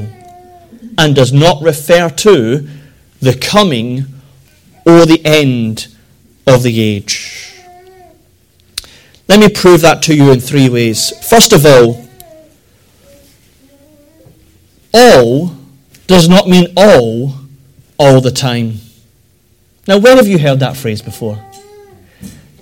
and 0.97 1.15
does 1.15 1.33
not 1.33 1.61
refer 1.61 2.09
to 2.09 2.67
the 3.19 3.35
coming 3.35 4.05
or 4.85 5.05
the 5.05 5.21
end 5.25 5.87
of 6.47 6.63
the 6.63 6.81
age. 6.81 7.59
Let 9.27 9.39
me 9.39 9.49
prove 9.49 9.81
that 9.81 10.03
to 10.03 10.15
you 10.15 10.31
in 10.31 10.39
three 10.39 10.69
ways. 10.69 11.11
First 11.27 11.51
of 11.51 11.65
all, 11.65 12.07
all 14.93 15.57
does 16.07 16.29
not 16.29 16.47
mean 16.47 16.71
all 16.77 17.33
all 17.97 18.21
the 18.21 18.31
time. 18.31 18.75
Now, 19.87 19.97
when 19.97 20.17
have 20.17 20.27
you 20.27 20.37
heard 20.37 20.59
that 20.59 20.77
phrase 20.77 21.01
before? 21.01 21.43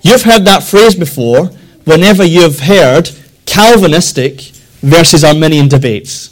You've 0.02 0.22
heard 0.22 0.44
that 0.46 0.62
phrase 0.62 0.94
before 0.94 1.50
whenever 1.84 2.24
you've 2.24 2.60
heard 2.60 3.10
Calvinistic 3.46 4.40
versus 4.80 5.24
Arminian 5.24 5.68
debates. 5.68 6.30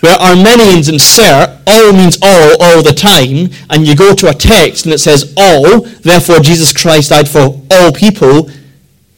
Where 0.00 0.18
Arminians 0.18 0.88
insert 0.88 1.60
all 1.66 1.92
means 1.92 2.18
all 2.20 2.56
all 2.60 2.82
the 2.82 2.92
time, 2.92 3.50
and 3.70 3.86
you 3.86 3.94
go 3.94 4.14
to 4.14 4.28
a 4.28 4.34
text 4.34 4.84
and 4.84 4.92
it 4.92 4.98
says 4.98 5.32
all, 5.36 5.80
therefore 5.80 6.40
Jesus 6.40 6.72
Christ 6.72 7.10
died 7.10 7.28
for 7.28 7.62
all 7.70 7.92
people, 7.92 8.50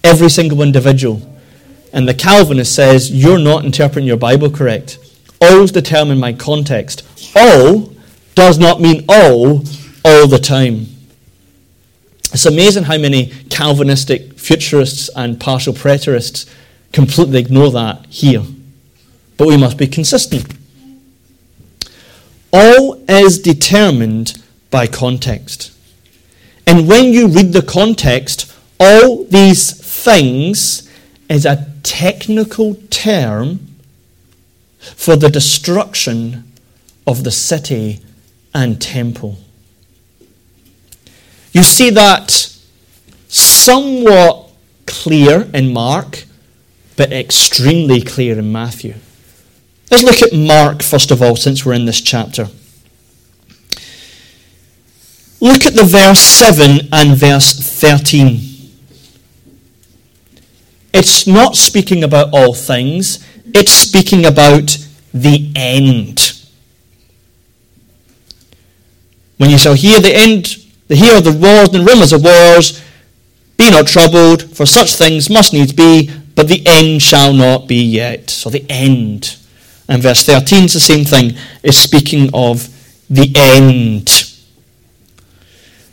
every 0.02 0.28
single 0.28 0.60
individual. 0.60 1.22
And 1.94 2.06
the 2.06 2.12
Calvinist 2.12 2.74
says, 2.74 3.10
You're 3.10 3.38
not 3.38 3.64
interpreting 3.64 4.06
your 4.06 4.18
Bible 4.18 4.50
correct. 4.50 4.98
All's 5.40 5.70
determined 5.70 6.20
by 6.20 6.34
context. 6.34 7.06
All 7.34 7.94
does 8.34 8.58
not 8.58 8.80
mean 8.80 9.04
all 9.08 9.62
all 10.04 10.26
the 10.26 10.40
time. 10.42 10.93
It's 12.34 12.46
amazing 12.46 12.82
how 12.82 12.98
many 12.98 13.26
Calvinistic 13.48 14.40
futurists 14.40 15.08
and 15.14 15.38
partial 15.38 15.72
preterists 15.72 16.50
completely 16.92 17.38
ignore 17.38 17.70
that 17.70 18.06
here. 18.06 18.42
But 19.36 19.46
we 19.46 19.56
must 19.56 19.78
be 19.78 19.86
consistent. 19.86 20.52
All 22.52 23.00
is 23.08 23.38
determined 23.38 24.42
by 24.72 24.88
context. 24.88 25.72
And 26.66 26.88
when 26.88 27.12
you 27.12 27.28
read 27.28 27.52
the 27.52 27.62
context, 27.62 28.52
all 28.80 29.22
these 29.26 29.70
things 29.70 30.90
is 31.30 31.46
a 31.46 31.72
technical 31.84 32.74
term 32.90 33.76
for 34.80 35.14
the 35.14 35.28
destruction 35.28 36.50
of 37.06 37.22
the 37.22 37.30
city 37.30 38.00
and 38.52 38.82
temple. 38.82 39.38
You 41.54 41.62
see 41.62 41.90
that 41.90 42.52
somewhat 43.28 44.50
clear 44.86 45.48
in 45.54 45.72
Mark, 45.72 46.24
but 46.96 47.12
extremely 47.12 48.02
clear 48.02 48.36
in 48.36 48.50
Matthew. 48.50 48.96
Let's 49.88 50.02
look 50.02 50.20
at 50.20 50.36
Mark 50.36 50.82
first 50.82 51.12
of 51.12 51.22
all, 51.22 51.36
since 51.36 51.64
we're 51.64 51.74
in 51.74 51.84
this 51.84 52.00
chapter. 52.00 52.48
Look 55.40 55.64
at 55.64 55.74
the 55.74 55.84
verse 55.84 56.18
7 56.18 56.88
and 56.90 57.16
verse 57.16 57.52
13. 57.52 58.40
It's 60.92 61.26
not 61.26 61.54
speaking 61.54 62.02
about 62.02 62.30
all 62.32 62.54
things, 62.54 63.24
it's 63.54 63.72
speaking 63.72 64.26
about 64.26 64.76
the 65.12 65.52
end. 65.54 66.32
When 69.36 69.50
you 69.50 69.58
shall 69.58 69.74
hear 69.74 70.00
the 70.00 70.16
end 70.16 70.63
the 70.88 70.96
hear 70.96 71.16
of 71.16 71.24
the 71.24 71.32
wars 71.32 71.68
and 71.74 71.86
rumours 71.86 72.12
of 72.12 72.22
wars. 72.22 72.82
Be 73.56 73.70
not 73.70 73.86
troubled, 73.86 74.42
for 74.56 74.66
such 74.66 74.94
things 74.94 75.30
must 75.30 75.52
needs 75.52 75.72
be, 75.72 76.10
but 76.34 76.48
the 76.48 76.62
end 76.66 77.02
shall 77.02 77.32
not 77.32 77.68
be 77.68 77.82
yet. 77.82 78.30
So 78.30 78.50
the 78.50 78.66
end. 78.68 79.36
And 79.88 80.02
verse 80.02 80.24
13 80.24 80.64
is 80.64 80.74
the 80.74 80.80
same 80.80 81.04
thing, 81.04 81.34
is 81.62 81.78
speaking 81.78 82.30
of 82.34 82.68
the 83.08 83.32
end. 83.34 84.30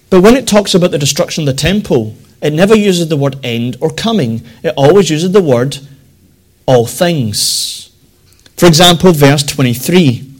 But 0.09 0.21
when 0.21 0.35
it 0.35 0.47
talks 0.47 0.73
about 0.73 0.91
the 0.91 0.97
destruction 0.97 1.47
of 1.47 1.55
the 1.55 1.61
temple, 1.61 2.15
it 2.41 2.53
never 2.53 2.75
uses 2.75 3.07
the 3.07 3.17
word 3.17 3.37
end 3.43 3.77
or 3.79 3.89
coming. 3.89 4.41
It 4.63 4.73
always 4.75 5.09
uses 5.09 5.31
the 5.31 5.41
word 5.41 5.77
all 6.65 6.85
things. 6.85 7.91
For 8.57 8.65
example, 8.65 9.11
verse 9.11 9.43
23. 9.43 10.30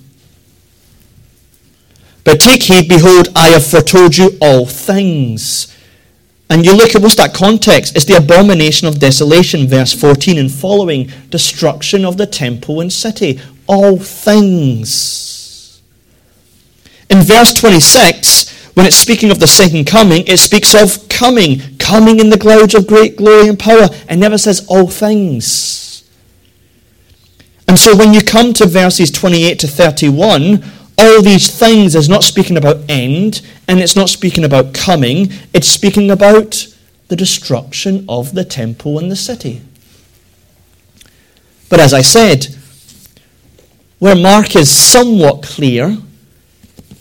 But 2.24 2.40
take 2.40 2.64
heed, 2.64 2.88
behold, 2.88 3.30
I 3.36 3.50
have 3.50 3.66
foretold 3.66 4.18
you 4.18 4.38
all 4.42 4.66
things. 4.66 5.76
And 6.50 6.66
you 6.66 6.76
look 6.76 6.96
at 6.96 7.02
what's 7.02 7.16
that 7.16 7.34
context? 7.34 7.96
It's 7.96 8.06
the 8.06 8.18
abomination 8.18 8.88
of 8.88 9.00
desolation, 9.00 9.68
verse 9.68 9.94
14 9.94 10.38
and 10.38 10.52
following, 10.52 11.10
destruction 11.30 12.04
of 12.04 12.18
the 12.18 12.28
temple 12.28 12.82
and 12.82 12.92
city. 12.92 13.40
All 13.68 13.98
things. 13.98 15.82
In 17.10 17.20
verse 17.20 17.54
26, 17.54 18.74
when 18.76 18.86
it's 18.86 18.98
speaking 18.98 19.32
of 19.32 19.40
the 19.40 19.48
second 19.48 19.86
coming, 19.86 20.26
it 20.28 20.38
speaks 20.38 20.76
of 20.76 21.08
coming, 21.10 21.62
coming 21.78 22.20
in 22.20 22.30
the 22.30 22.38
clouds 22.38 22.76
of 22.76 22.88
great 22.88 23.16
glory 23.16 23.48
and 23.48 23.58
power. 23.58 23.88
and 24.08 24.20
never 24.20 24.38
says 24.38 24.66
all 24.68 24.88
things. 24.88 26.10
And 27.68 27.80
so 27.80 27.96
when 27.96 28.14
you 28.14 28.22
come 28.22 28.52
to 28.54 28.66
verses 28.66 29.10
28 29.12 29.60
to 29.60 29.68
31, 29.68 30.64
all 30.98 31.22
these 31.22 31.50
things 31.58 31.96
is 31.96 32.10
not 32.10 32.24
speaking 32.24 32.58
about 32.58 32.78
end 32.90 33.42
and 33.68 33.80
it's 33.80 33.96
not 33.96 34.10
speaking 34.10 34.44
about 34.44 34.74
coming, 34.74 35.32
it's 35.54 35.68
speaking 35.68 36.12
about 36.12 36.68
the 37.08 37.16
destruction 37.16 38.06
of 38.08 38.34
the 38.34 38.46
temple 38.46 39.00
and 39.00 39.12
the 39.12 39.16
city. 39.16 39.62
But 41.70 41.80
as 41.80 41.94
I 41.94 42.02
said, 42.02 42.48
where 44.00 44.16
Mark 44.16 44.56
is 44.56 44.70
somewhat 44.70 45.44
clear, 45.44 45.98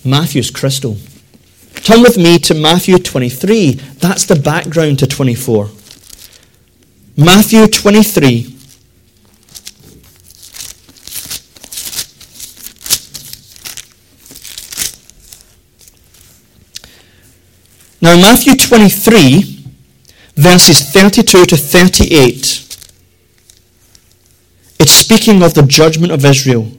Matthew's 0.04 0.50
crystal. 0.50 0.96
Turn 1.74 2.02
with 2.02 2.18
me 2.18 2.38
to 2.38 2.54
Matthew 2.54 2.98
23. 2.98 3.72
That's 3.72 4.26
the 4.26 4.36
background 4.36 4.98
to 5.00 5.06
24. 5.06 5.70
Matthew 7.16 7.66
23. 7.66 8.56
Now, 18.02 18.16
Matthew 18.16 18.56
23, 18.56 19.62
verses 20.34 20.90
32 20.90 21.44
to 21.44 21.56
38, 21.56 22.78
it's 24.78 24.92
speaking 24.92 25.42
of 25.42 25.52
the 25.52 25.62
judgment 25.62 26.10
of 26.10 26.24
Israel. 26.24 26.72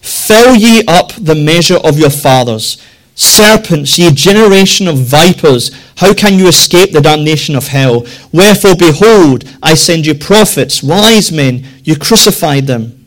Fill 0.00 0.56
ye 0.56 0.82
up 0.88 1.12
the 1.18 1.34
measure 1.34 1.76
of 1.76 1.98
your 1.98 2.08
fathers. 2.08 2.82
Serpents, 3.14 3.98
ye 3.98 4.10
generation 4.12 4.88
of 4.88 4.96
vipers, 4.96 5.70
how 5.98 6.14
can 6.14 6.38
you 6.38 6.48
escape 6.48 6.92
the 6.92 7.02
damnation 7.02 7.54
of 7.54 7.68
hell? 7.68 8.06
Wherefore, 8.32 8.74
behold, 8.74 9.44
I 9.62 9.74
send 9.74 10.06
you 10.06 10.14
prophets, 10.14 10.82
wise 10.82 11.30
men, 11.30 11.66
you 11.84 11.96
crucified 11.96 12.66
them. 12.66 13.06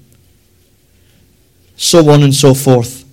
So 1.78 2.08
on 2.12 2.22
and 2.22 2.36
so 2.36 2.54
forth. 2.54 3.04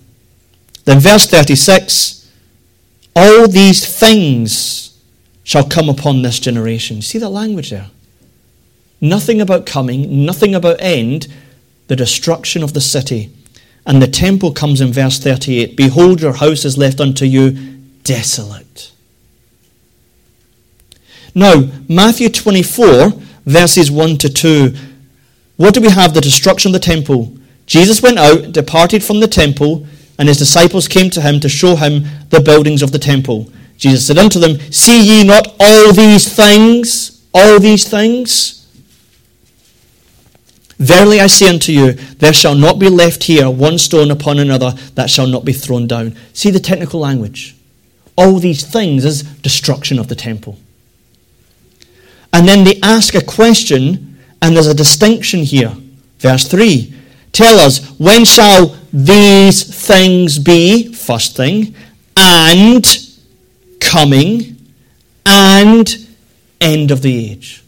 Then, 0.85 0.99
verse 0.99 1.25
36 1.25 2.22
all 3.15 3.47
these 3.47 3.85
things 3.99 4.99
shall 5.43 5.67
come 5.67 5.89
upon 5.89 6.21
this 6.21 6.39
generation. 6.39 7.01
See 7.01 7.19
that 7.19 7.29
language 7.29 7.69
there? 7.69 7.91
Nothing 9.01 9.41
about 9.41 9.65
coming, 9.65 10.25
nothing 10.25 10.55
about 10.55 10.77
end, 10.79 11.27
the 11.87 11.95
destruction 11.95 12.63
of 12.63 12.73
the 12.73 12.81
city. 12.81 13.31
And 13.85 14.01
the 14.01 14.07
temple 14.07 14.53
comes 14.53 14.79
in 14.79 14.93
verse 14.93 15.19
38 15.19 15.75
Behold, 15.75 16.21
your 16.21 16.33
house 16.33 16.63
is 16.63 16.77
left 16.77 17.01
unto 17.01 17.25
you 17.25 17.51
desolate. 18.03 18.91
Now, 21.35 21.69
Matthew 21.89 22.29
24, 22.29 23.11
verses 23.45 23.91
1 23.91 24.17
to 24.19 24.29
2. 24.29 24.75
What 25.57 25.73
do 25.73 25.81
we 25.81 25.89
have? 25.89 26.13
The 26.13 26.21
destruction 26.21 26.69
of 26.69 26.73
the 26.73 26.85
temple. 26.85 27.37
Jesus 27.65 28.01
went 28.01 28.19
out, 28.19 28.51
departed 28.51 29.03
from 29.03 29.19
the 29.19 29.27
temple, 29.27 29.87
and 30.17 30.27
his 30.27 30.37
disciples 30.37 30.87
came 30.87 31.09
to 31.11 31.21
him 31.21 31.39
to 31.39 31.49
show 31.49 31.75
him 31.75 32.03
the 32.29 32.41
buildings 32.41 32.81
of 32.81 32.91
the 32.91 32.99
temple. 32.99 33.51
Jesus 33.77 34.07
said 34.07 34.17
unto 34.17 34.39
them, 34.39 34.59
See 34.71 35.03
ye 35.03 35.23
not 35.23 35.55
all 35.59 35.91
these 35.93 36.33
things? 36.33 37.25
All 37.33 37.59
these 37.59 37.87
things? 37.87 38.59
Verily 40.77 41.19
I 41.21 41.27
say 41.27 41.49
unto 41.49 41.71
you, 41.71 41.93
there 41.93 42.33
shall 42.33 42.55
not 42.55 42.77
be 42.79 42.89
left 42.89 43.23
here 43.23 43.49
one 43.49 43.77
stone 43.77 44.11
upon 44.11 44.39
another 44.39 44.71
that 44.95 45.09
shall 45.09 45.27
not 45.27 45.45
be 45.45 45.53
thrown 45.53 45.87
down. 45.87 46.15
See 46.33 46.51
the 46.51 46.59
technical 46.59 46.99
language. 46.99 47.55
All 48.17 48.37
these 48.39 48.65
things 48.65 49.05
is 49.05 49.23
destruction 49.23 49.97
of 49.97 50.07
the 50.07 50.15
temple. 50.15 50.57
And 52.31 52.47
then 52.47 52.63
they 52.63 52.79
ask 52.81 53.15
a 53.15 53.23
question, 53.23 54.19
and 54.41 54.55
there's 54.55 54.67
a 54.67 54.73
distinction 54.73 55.41
here. 55.41 55.75
Verse 56.19 56.47
3 56.47 56.93
Tell 57.31 57.59
us, 57.59 57.97
when 57.99 58.25
shall 58.25 58.77
these 58.93 59.63
things 59.63 60.37
be? 60.37 60.93
First 60.93 61.35
thing. 61.35 61.73
And 62.15 62.85
coming. 63.79 64.55
And 65.25 66.07
end 66.61 66.91
of 66.91 67.01
the 67.01 67.31
age. 67.31 67.63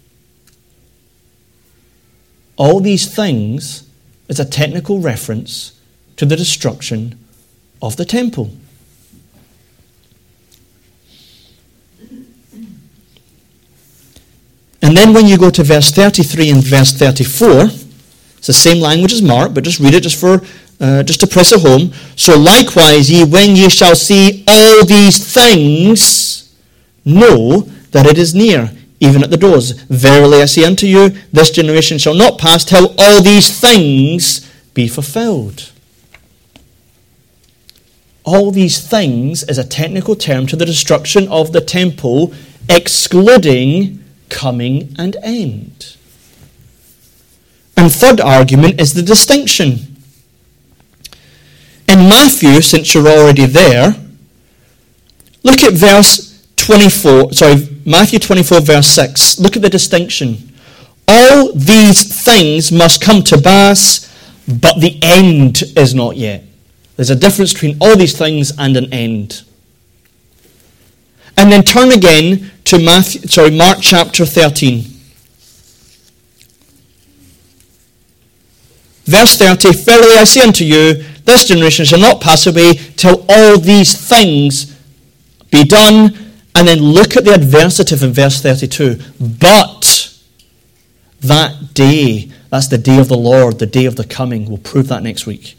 All 2.58 2.80
these 2.80 3.14
things 3.14 3.90
is 4.30 4.40
a 4.40 4.46
technical 4.46 5.00
reference 5.00 5.80
to 6.16 6.26
the 6.26 6.36
destruction 6.36 7.20
of 7.82 7.98
the 7.98 8.06
temple. 8.06 8.52
And 14.82 14.96
then 14.96 15.14
when 15.14 15.26
you 15.26 15.38
go 15.38 15.50
to 15.50 15.64
verse 15.64 15.92
33 15.92 16.52
and 16.52 16.64
verse 16.64 16.94
34, 16.94 17.85
It's 18.46 18.62
the 18.62 18.70
same 18.70 18.80
language 18.80 19.12
as 19.12 19.24
Mark, 19.24 19.56
but 19.56 19.64
just 19.64 19.80
read 19.80 19.96
it 19.96 20.04
just 20.04 20.20
for 20.20 20.40
uh, 20.80 21.02
just 21.02 21.20
to 21.22 21.26
press 21.26 21.52
it 21.52 21.62
home. 21.62 21.92
So 22.16 22.38
likewise, 22.38 23.10
ye, 23.10 23.24
when 23.24 23.56
ye 23.56 23.70
shall 23.70 23.96
see 23.96 24.44
all 24.48 24.86
these 24.86 25.34
things, 25.34 26.56
know 27.04 27.62
that 27.90 28.06
it 28.06 28.20
is 28.20 28.36
near, 28.36 28.70
even 29.00 29.24
at 29.24 29.32
the 29.32 29.38
doors. 29.38 29.72
Verily 29.72 30.44
I 30.44 30.46
say 30.46 30.64
unto 30.64 30.86
you, 30.86 31.10
this 31.34 31.50
generation 31.50 31.98
shall 31.98 32.14
not 32.14 32.38
pass 32.38 32.64
till 32.64 32.94
all 33.00 33.24
these 33.24 33.60
things 33.60 34.48
be 34.76 34.88
fulfilled. 34.88 35.72
All 38.26 38.52
these 38.52 38.88
things 38.88 39.42
is 39.42 39.58
a 39.58 39.68
technical 39.68 40.16
term 40.16 40.46
to 40.46 40.56
the 40.56 40.68
destruction 40.68 41.28
of 41.30 41.52
the 41.52 41.62
temple, 41.62 42.32
excluding 42.70 44.04
coming 44.30 44.94
and 45.00 45.16
end. 45.24 45.98
And 47.78 47.92
third 47.92 48.22
argument 48.22 48.80
is 48.80 48.94
the 48.94 49.02
distinction. 49.02 49.96
In 51.88 52.10
Matthew, 52.10 52.62
since 52.62 52.94
you're 52.94 53.08
already 53.08 53.46
there, 53.46 53.96
look 55.44 55.64
at 55.64 55.74
verse 55.74 56.46
24, 56.58 57.34
sorry, 57.34 57.68
Matthew 57.86 58.20
24, 58.20 58.62
verse 58.62 58.88
6. 58.88 59.40
Look 59.40 59.56
at 59.56 59.62
the 59.62 59.70
distinction. 59.70 60.54
All 61.08 61.54
these 61.54 62.24
things 62.24 62.72
must 62.72 63.02
come 63.02 63.22
to 63.24 63.40
pass, 63.40 64.12
but 64.48 64.80
the 64.80 64.98
end 65.04 65.62
is 65.76 65.94
not 65.94 66.18
yet. 66.18 66.44
There's 66.96 67.12
a 67.12 67.16
difference 67.16 67.54
between 67.54 67.78
all 67.80 67.96
these 67.96 68.18
things 68.18 68.52
and 68.58 68.76
an 68.78 68.92
end. 68.92 69.44
And 71.38 71.52
then 71.52 71.64
turn 71.64 71.92
again 71.92 72.52
to 72.66 72.80
Matthew, 72.80 73.28
sorry, 73.28 73.52
Mark 73.52 73.80
chapter 73.82 74.26
13. 74.26 74.95
Verse 79.06 79.38
30 79.38 79.72
Verily 79.74 80.16
I 80.16 80.24
say 80.24 80.42
unto 80.42 80.64
you, 80.64 81.04
this 81.26 81.46
generation 81.46 81.86
shall 81.86 82.00
not 82.00 82.22
pass 82.22 82.48
away 82.48 82.74
till 82.74 83.26
all 83.30 83.58
these 83.58 84.08
things 84.08 84.80
be 85.52 85.64
done. 85.64 86.18
And 86.58 86.68
then 86.68 86.80
look 86.80 87.18
at 87.18 87.26
the 87.26 87.32
adversative 87.32 88.02
in 88.02 88.14
verse 88.14 88.42
32. 88.42 88.98
But 89.20 90.14
that 91.20 91.74
day, 91.74 92.32
that's 92.50 92.70
the 92.70 92.78
day 92.78 92.98
of 92.98 93.10
the 93.10 93.18
Lord, 93.18 93.60
the 93.60 93.66
day 93.66 93.86
of 93.86 93.98
the 93.98 94.06
coming. 94.06 94.48
We'll 94.48 94.60
prove 94.60 94.88
that 94.88 95.04
next 95.04 95.26
week. 95.26 95.58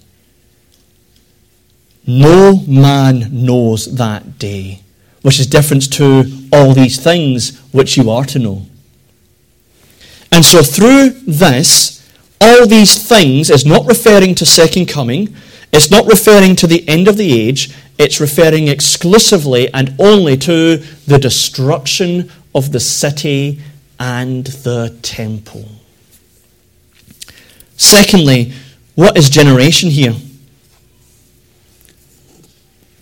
No 2.07 2.63
man 2.67 3.29
knows 3.31 3.97
that 3.97 4.39
day, 4.39 4.81
which 5.23 5.39
is 5.39 5.47
different 5.47 5.93
to 5.95 6.25
all 6.53 6.73
these 6.73 6.99
things 6.99 7.59
which 7.73 7.97
you 7.97 8.11
are 8.11 8.25
to 8.25 8.39
know. 8.39 8.67
And 10.33 10.45
so 10.45 10.63
through 10.63 11.11
this, 11.27 12.06
all 12.41 12.67
these 12.67 13.07
things 13.07 13.51
is 13.51 13.65
not 13.65 13.87
referring 13.87 14.35
to 14.37 14.47
second 14.47 14.87
coming, 14.87 15.35
it's 15.73 15.91
not 15.91 16.07
referring 16.07 16.57
to 16.57 16.67
the 16.67 16.89
end 16.89 17.09
of 17.09 17.17
the 17.17 17.33
age, 17.33 17.75
it's 17.99 18.21
referring 18.21 18.69
exclusively 18.69 19.73
and 19.73 19.95
only 19.99 20.37
to 20.37 20.77
the 21.07 21.19
destruction 21.19 22.31
of 22.55 22.73
the 22.73 22.81
city 22.81 23.61
and 23.99 24.47
the 24.47 24.97
temple. 25.03 25.69
Secondly, 27.77 28.53
what 28.95 29.17
is 29.17 29.29
generation 29.29 29.91
here? 29.91 30.15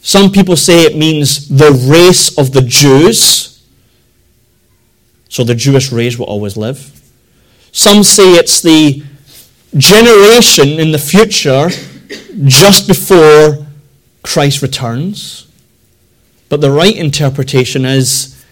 Some 0.01 0.31
people 0.31 0.57
say 0.57 0.83
it 0.83 0.97
means 0.97 1.49
the 1.49 1.73
race 1.73 2.37
of 2.37 2.53
the 2.53 2.61
Jews. 2.61 3.63
So 5.29 5.45
the 5.45 5.55
Jewish 5.55 5.91
race 5.91 6.19
will 6.19 6.27
always 6.27 6.57
live. 6.57 7.03
Some 7.73 8.03
say 8.05 8.35
it's 8.35 8.61
the 8.61 9.03
generation 9.77 10.81
in 10.81 10.93
the 10.93 10.99
future 10.99 11.69
just 12.47 12.87
before 12.87 13.67
Christ 14.23 14.63
returns. 14.63 15.47
But 16.49 16.61
the 16.61 16.71
right 16.71 16.97
interpretation 16.97 17.85
is 17.85 18.45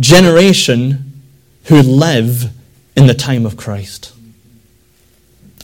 generation 0.00 1.12
who 1.64 1.80
live 1.80 2.50
in 2.96 3.06
the 3.06 3.14
time 3.14 3.46
of 3.46 3.56
Christ. 3.56 4.12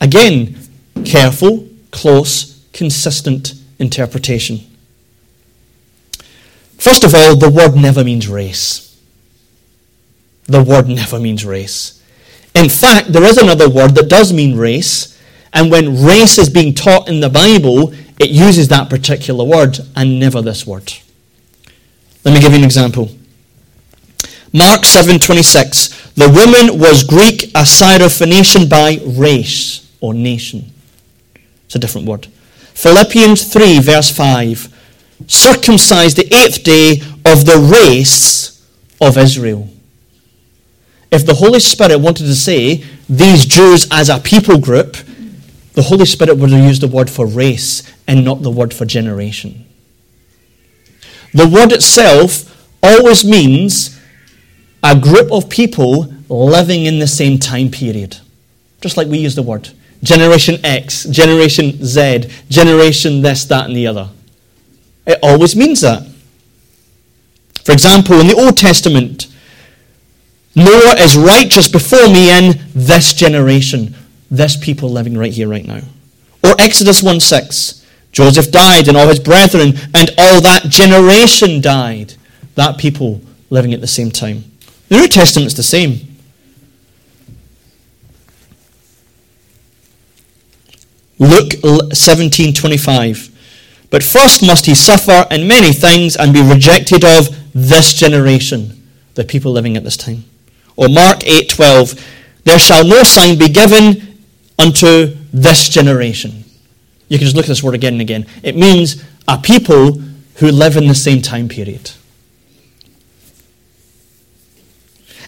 Again, 0.00 0.56
careful, 1.04 1.68
close, 1.90 2.64
consistent 2.72 3.54
interpretation. 3.78 4.60
First 6.76 7.02
of 7.02 7.14
all, 7.14 7.36
the 7.36 7.50
word 7.50 7.74
never 7.74 8.04
means 8.04 8.28
race. 8.28 8.84
The 10.46 10.62
word 10.62 10.88
never 10.88 11.18
means 11.18 11.44
race. 11.44 11.97
In 12.58 12.68
fact, 12.68 13.12
there 13.12 13.22
is 13.22 13.38
another 13.38 13.70
word 13.70 13.94
that 13.94 14.08
does 14.08 14.32
mean 14.32 14.58
race, 14.58 15.16
and 15.52 15.70
when 15.70 16.04
race 16.04 16.38
is 16.38 16.50
being 16.50 16.74
taught 16.74 17.08
in 17.08 17.20
the 17.20 17.28
Bible, 17.28 17.94
it 18.18 18.30
uses 18.30 18.66
that 18.66 18.90
particular 18.90 19.44
word 19.44 19.78
and 19.94 20.18
never 20.18 20.42
this 20.42 20.66
word. 20.66 20.92
Let 22.24 22.34
me 22.34 22.40
give 22.40 22.50
you 22.50 22.58
an 22.58 22.64
example. 22.64 23.10
Mark 24.52 24.80
7:26 24.84 26.14
The 26.14 26.28
woman 26.28 26.80
was 26.80 27.04
Greek, 27.04 27.44
a 27.54 27.62
Syrophoenician 27.62 28.68
by 28.68 28.98
race 29.06 29.86
or 30.00 30.12
nation. 30.12 30.72
It's 31.66 31.76
a 31.76 31.78
different 31.78 32.08
word. 32.08 32.26
Philippians 32.74 33.44
3 33.44 33.78
verse 33.78 34.10
5 34.10 34.68
circumcised 35.28 36.16
the 36.16 36.34
eighth 36.34 36.64
day 36.64 37.02
of 37.24 37.46
the 37.46 37.58
race 37.58 38.60
of 39.00 39.16
Israel. 39.16 39.68
If 41.10 41.24
the 41.24 41.34
Holy 41.34 41.60
Spirit 41.60 42.00
wanted 42.00 42.24
to 42.24 42.34
say 42.34 42.84
these 43.08 43.46
Jews 43.46 43.88
as 43.90 44.08
a 44.08 44.18
people 44.18 44.58
group, 44.58 44.96
the 45.72 45.82
Holy 45.82 46.04
Spirit 46.04 46.36
would 46.36 46.50
have 46.50 46.64
used 46.64 46.82
the 46.82 46.88
word 46.88 47.08
for 47.08 47.26
race 47.26 47.82
and 48.06 48.24
not 48.24 48.42
the 48.42 48.50
word 48.50 48.74
for 48.74 48.84
generation. 48.84 49.64
The 51.32 51.48
word 51.48 51.72
itself 51.72 52.44
always 52.82 53.24
means 53.24 53.98
a 54.82 54.98
group 54.98 55.30
of 55.32 55.48
people 55.48 56.12
living 56.28 56.84
in 56.84 56.98
the 56.98 57.06
same 57.06 57.38
time 57.38 57.70
period. 57.70 58.18
Just 58.80 58.96
like 58.96 59.08
we 59.08 59.18
use 59.18 59.34
the 59.34 59.42
word. 59.42 59.70
Generation 60.02 60.56
X, 60.64 61.04
Generation 61.04 61.84
Z, 61.84 62.28
Generation 62.48 63.22
this, 63.22 63.44
that, 63.46 63.66
and 63.66 63.76
the 63.76 63.86
other. 63.86 64.10
It 65.06 65.18
always 65.22 65.56
means 65.56 65.80
that. 65.80 66.06
For 67.64 67.72
example, 67.72 68.20
in 68.20 68.28
the 68.28 68.36
Old 68.36 68.56
Testament, 68.56 69.26
Noah 70.58 70.96
is 70.98 71.16
righteous 71.16 71.68
before 71.68 72.08
me 72.08 72.36
in 72.36 72.60
this 72.74 73.12
generation, 73.14 73.94
this 74.30 74.56
people 74.56 74.90
living 74.90 75.16
right 75.16 75.32
here, 75.32 75.48
right 75.48 75.64
now. 75.64 75.82
Or 76.42 76.54
Exodus 76.58 77.02
1 77.02 77.20
6. 77.20 77.86
Joseph 78.12 78.50
died 78.50 78.88
and 78.88 78.96
all 78.96 79.08
his 79.08 79.20
brethren 79.20 79.74
and 79.94 80.10
all 80.18 80.40
that 80.40 80.64
generation 80.68 81.60
died. 81.60 82.14
That 82.54 82.78
people 82.78 83.20
living 83.50 83.72
at 83.72 83.80
the 83.80 83.86
same 83.86 84.10
time. 84.10 84.44
The 84.88 84.96
New 84.96 85.08
Testament's 85.08 85.54
the 85.54 85.62
same. 85.62 86.00
Luke 91.18 91.50
17:25 91.50 93.30
but 93.90 94.02
first 94.02 94.42
must 94.42 94.66
he 94.66 94.74
suffer 94.74 95.26
in 95.30 95.48
many 95.48 95.72
things 95.72 96.16
and 96.16 96.32
be 96.32 96.42
rejected 96.42 97.04
of 97.04 97.28
this 97.54 97.94
generation, 97.94 98.86
the 99.14 99.24
people 99.24 99.52
living 99.52 99.76
at 99.76 99.84
this 99.84 99.96
time. 99.96 100.24
Or 100.78 100.88
Mark 100.88 101.24
8:12, 101.26 102.00
there 102.44 102.58
shall 102.58 102.84
no 102.84 103.02
sign 103.02 103.36
be 103.36 103.48
given 103.48 104.20
unto 104.60 105.16
this 105.32 105.68
generation. 105.68 106.44
You 107.08 107.18
can 107.18 107.24
just 107.24 107.34
look 107.34 107.46
at 107.46 107.48
this 107.48 107.64
word 107.64 107.74
again 107.74 107.94
and 107.94 108.00
again. 108.00 108.26
It 108.44 108.54
means 108.54 109.02
a 109.26 109.38
people 109.38 110.00
who 110.36 110.52
live 110.52 110.76
in 110.76 110.86
the 110.86 110.94
same 110.94 111.20
time 111.20 111.48
period. 111.48 111.90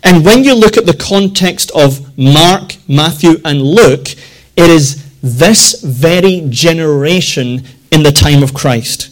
And 0.05 0.25
when 0.25 0.45
you 0.45 0.55
look 0.55 0.77
at 0.77 0.87
the 0.87 0.95
context 0.95 1.73
of 1.73 2.17
Mark, 2.17 2.77
Matthew, 2.87 3.41
and 3.45 3.61
Luke, 3.61 4.11
it 4.57 4.71
is 4.71 5.05
this 5.21 5.83
very 5.83 6.47
generation 6.49 7.65
in 7.91 8.05
the 8.05 8.13
time 8.13 8.45
of 8.45 8.55
Christ. 8.55 9.11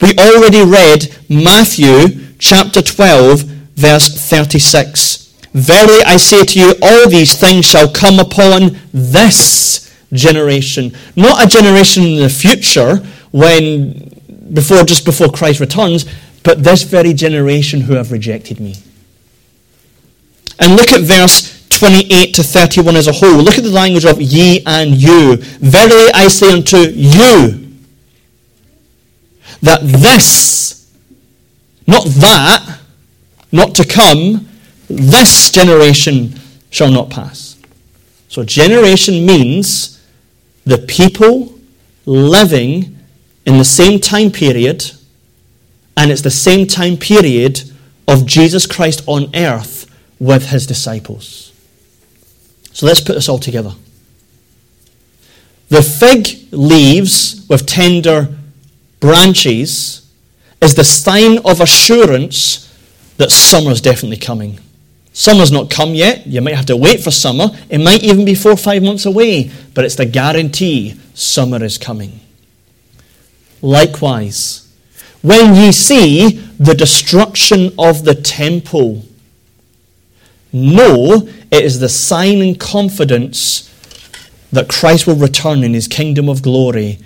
We 0.00 0.16
already 0.16 0.62
read 0.62 1.14
Matthew 1.28 2.32
chapter 2.38 2.80
12, 2.80 3.42
verse 3.76 4.08
36. 4.08 5.29
Verily 5.52 6.02
I 6.04 6.16
say 6.16 6.44
to 6.44 6.60
you, 6.60 6.74
all 6.82 7.08
these 7.08 7.38
things 7.38 7.64
shall 7.64 7.90
come 7.90 8.18
upon 8.18 8.78
this 8.92 9.94
generation. 10.12 10.92
Not 11.16 11.44
a 11.44 11.48
generation 11.48 12.04
in 12.04 12.20
the 12.20 12.28
future 12.28 12.96
when 13.32 14.10
before 14.52 14.84
just 14.84 15.04
before 15.04 15.28
Christ 15.28 15.60
returns, 15.60 16.04
but 16.42 16.62
this 16.62 16.82
very 16.82 17.12
generation 17.12 17.80
who 17.80 17.94
have 17.94 18.12
rejected 18.12 18.60
me. 18.60 18.74
And 20.58 20.76
look 20.76 20.92
at 20.92 21.00
verse 21.00 21.66
28 21.70 22.34
to 22.34 22.42
31 22.42 22.96
as 22.96 23.08
a 23.08 23.12
whole. 23.12 23.38
Look 23.38 23.58
at 23.58 23.64
the 23.64 23.70
language 23.70 24.04
of 24.04 24.20
ye 24.20 24.62
and 24.66 24.94
you. 24.94 25.36
Verily 25.36 26.10
I 26.12 26.28
say 26.28 26.52
unto 26.52 26.78
you, 26.78 27.68
that 29.62 29.80
this, 29.82 30.90
not 31.86 32.04
that, 32.04 32.80
not 33.52 33.74
to 33.76 33.84
come, 33.84 34.48
this 34.90 35.50
generation 35.52 36.34
shall 36.70 36.90
not 36.90 37.10
pass. 37.10 37.56
So, 38.28 38.44
generation 38.44 39.24
means 39.24 40.04
the 40.64 40.78
people 40.78 41.58
living 42.06 42.98
in 43.46 43.58
the 43.58 43.64
same 43.64 44.00
time 44.00 44.30
period, 44.30 44.90
and 45.96 46.10
it's 46.10 46.22
the 46.22 46.30
same 46.30 46.66
time 46.66 46.96
period 46.96 47.62
of 48.08 48.26
Jesus 48.26 48.66
Christ 48.66 49.02
on 49.06 49.34
earth 49.34 49.86
with 50.18 50.50
his 50.50 50.66
disciples. 50.66 51.52
So, 52.72 52.86
let's 52.86 53.00
put 53.00 53.14
this 53.14 53.28
all 53.28 53.38
together. 53.38 53.74
The 55.68 55.82
fig 55.82 56.52
leaves 56.52 57.46
with 57.48 57.64
tender 57.66 58.36
branches 58.98 60.10
is 60.60 60.74
the 60.74 60.84
sign 60.84 61.38
of 61.38 61.60
assurance 61.60 62.66
that 63.18 63.30
summer 63.30 63.70
is 63.70 63.80
definitely 63.80 64.16
coming. 64.16 64.58
Summer's 65.12 65.50
not 65.50 65.70
come 65.70 65.94
yet. 65.94 66.26
You 66.26 66.40
might 66.40 66.54
have 66.54 66.66
to 66.66 66.76
wait 66.76 67.00
for 67.00 67.10
summer. 67.10 67.48
It 67.68 67.78
might 67.78 68.02
even 68.02 68.24
be 68.24 68.34
four 68.34 68.52
or 68.52 68.56
five 68.56 68.82
months 68.82 69.06
away, 69.06 69.50
but 69.74 69.84
it's 69.84 69.96
the 69.96 70.06
guarantee 70.06 70.98
summer 71.14 71.62
is 71.62 71.78
coming. 71.78 72.20
Likewise, 73.60 74.72
when 75.22 75.54
ye 75.54 75.72
see 75.72 76.30
the 76.58 76.74
destruction 76.74 77.72
of 77.78 78.04
the 78.04 78.14
temple, 78.14 79.04
know 80.52 81.28
it 81.50 81.64
is 81.64 81.80
the 81.80 81.88
sign 81.88 82.40
and 82.40 82.58
confidence 82.58 83.66
that 84.52 84.68
Christ 84.68 85.06
will 85.06 85.16
return 85.16 85.62
in 85.62 85.74
his 85.74 85.88
kingdom 85.88 86.28
of 86.28 86.42
glory 86.42 86.98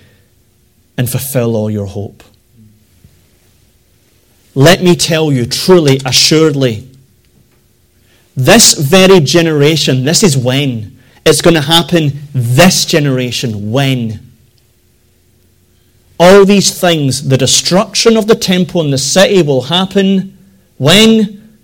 and 0.97 1.11
fulfill 1.11 1.57
all 1.57 1.71
your 1.71 1.87
hope. 1.87 2.23
Let 4.55 4.83
me 4.83 4.95
tell 4.95 5.33
you 5.33 5.47
truly, 5.47 6.01
assuredly, 6.07 6.89
this 8.37 8.75
very 8.75 9.21
generation, 9.21 10.05
this 10.05 10.23
is 10.23 10.37
when. 10.37 10.99
It's 11.25 11.41
going 11.41 11.55
to 11.55 11.63
happen 11.63 12.13
this 12.33 12.85
generation. 12.85 13.71
When? 13.71 14.33
All 16.19 16.45
these 16.45 16.79
things, 16.79 17.29
the 17.29 17.39
destruction 17.39 18.17
of 18.17 18.27
the 18.27 18.35
temple 18.35 18.81
and 18.81 18.93
the 18.93 18.99
city 18.99 19.43
will 19.43 19.63
happen 19.63 20.37
when? 20.79 21.59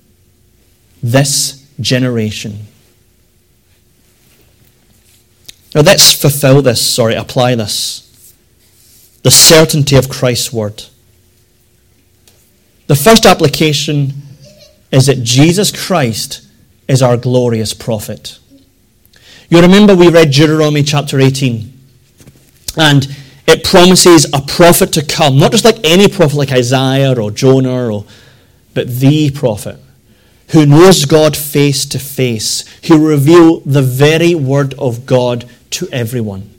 This 1.03 1.67
generation. 1.81 2.67
Now 5.75 5.83
let's 5.83 6.13
fulfill 6.13 6.63
this, 6.63 6.85
sorry, 6.85 7.15
apply 7.15 7.55
this. 7.55 8.35
The 9.23 9.31
certainty 9.31 9.97
of 9.97 10.09
Christ's 10.09 10.53
word. 10.53 10.85
The 12.87 12.97
first 12.97 13.25
application 13.25 14.15
is 14.91 15.07
that 15.07 15.23
Jesus 15.23 15.71
Christ 15.71 16.47
is 16.91 17.03
our 17.03 17.17
glorious 17.17 17.73
prophet. 17.73 18.39
You 19.49 19.61
remember 19.61 19.95
we 19.95 20.11
read 20.11 20.33
Deuteronomy 20.33 20.83
chapter 20.83 21.21
18, 21.21 21.73
and 22.77 23.17
it 23.47 23.63
promises 23.63 24.27
a 24.33 24.43
prophet 24.43 24.93
to 24.95 25.07
come, 25.07 25.39
not 25.39 25.53
just 25.53 25.65
like 25.65 25.79
any 25.85 26.09
prophet 26.09 26.37
like 26.37 26.51
Isaiah 26.51 27.19
or 27.19 27.31
Jonah, 27.31 27.93
or, 27.93 28.05
but 28.75 28.89
the 28.89 29.31
prophet 29.31 29.79
who 30.49 30.67
knows 30.67 31.05
God 31.05 31.37
face 31.37 31.87
to 31.87 32.01
face, 32.01 32.67
who 32.87 33.07
reveal 33.07 33.61
the 33.61 33.83
very 33.83 34.35
word 34.35 34.75
of 34.75 35.07
God 35.07 35.49
to 35.71 35.89
everyone. 35.93 36.53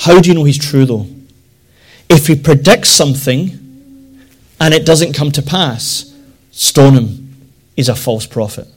How 0.00 0.20
do 0.20 0.28
you 0.28 0.34
know 0.34 0.44
he's 0.44 0.58
true, 0.58 0.84
though? 0.84 1.06
If 2.10 2.26
he 2.26 2.36
predicts 2.36 2.90
something 2.90 3.58
and 4.60 4.74
it 4.74 4.84
doesn't 4.84 5.14
come 5.14 5.30
to 5.32 5.40
pass, 5.40 6.14
stone 6.50 6.92
him. 6.92 7.50
He's 7.74 7.88
a 7.88 7.94
false 7.94 8.26
prophet. 8.26 8.68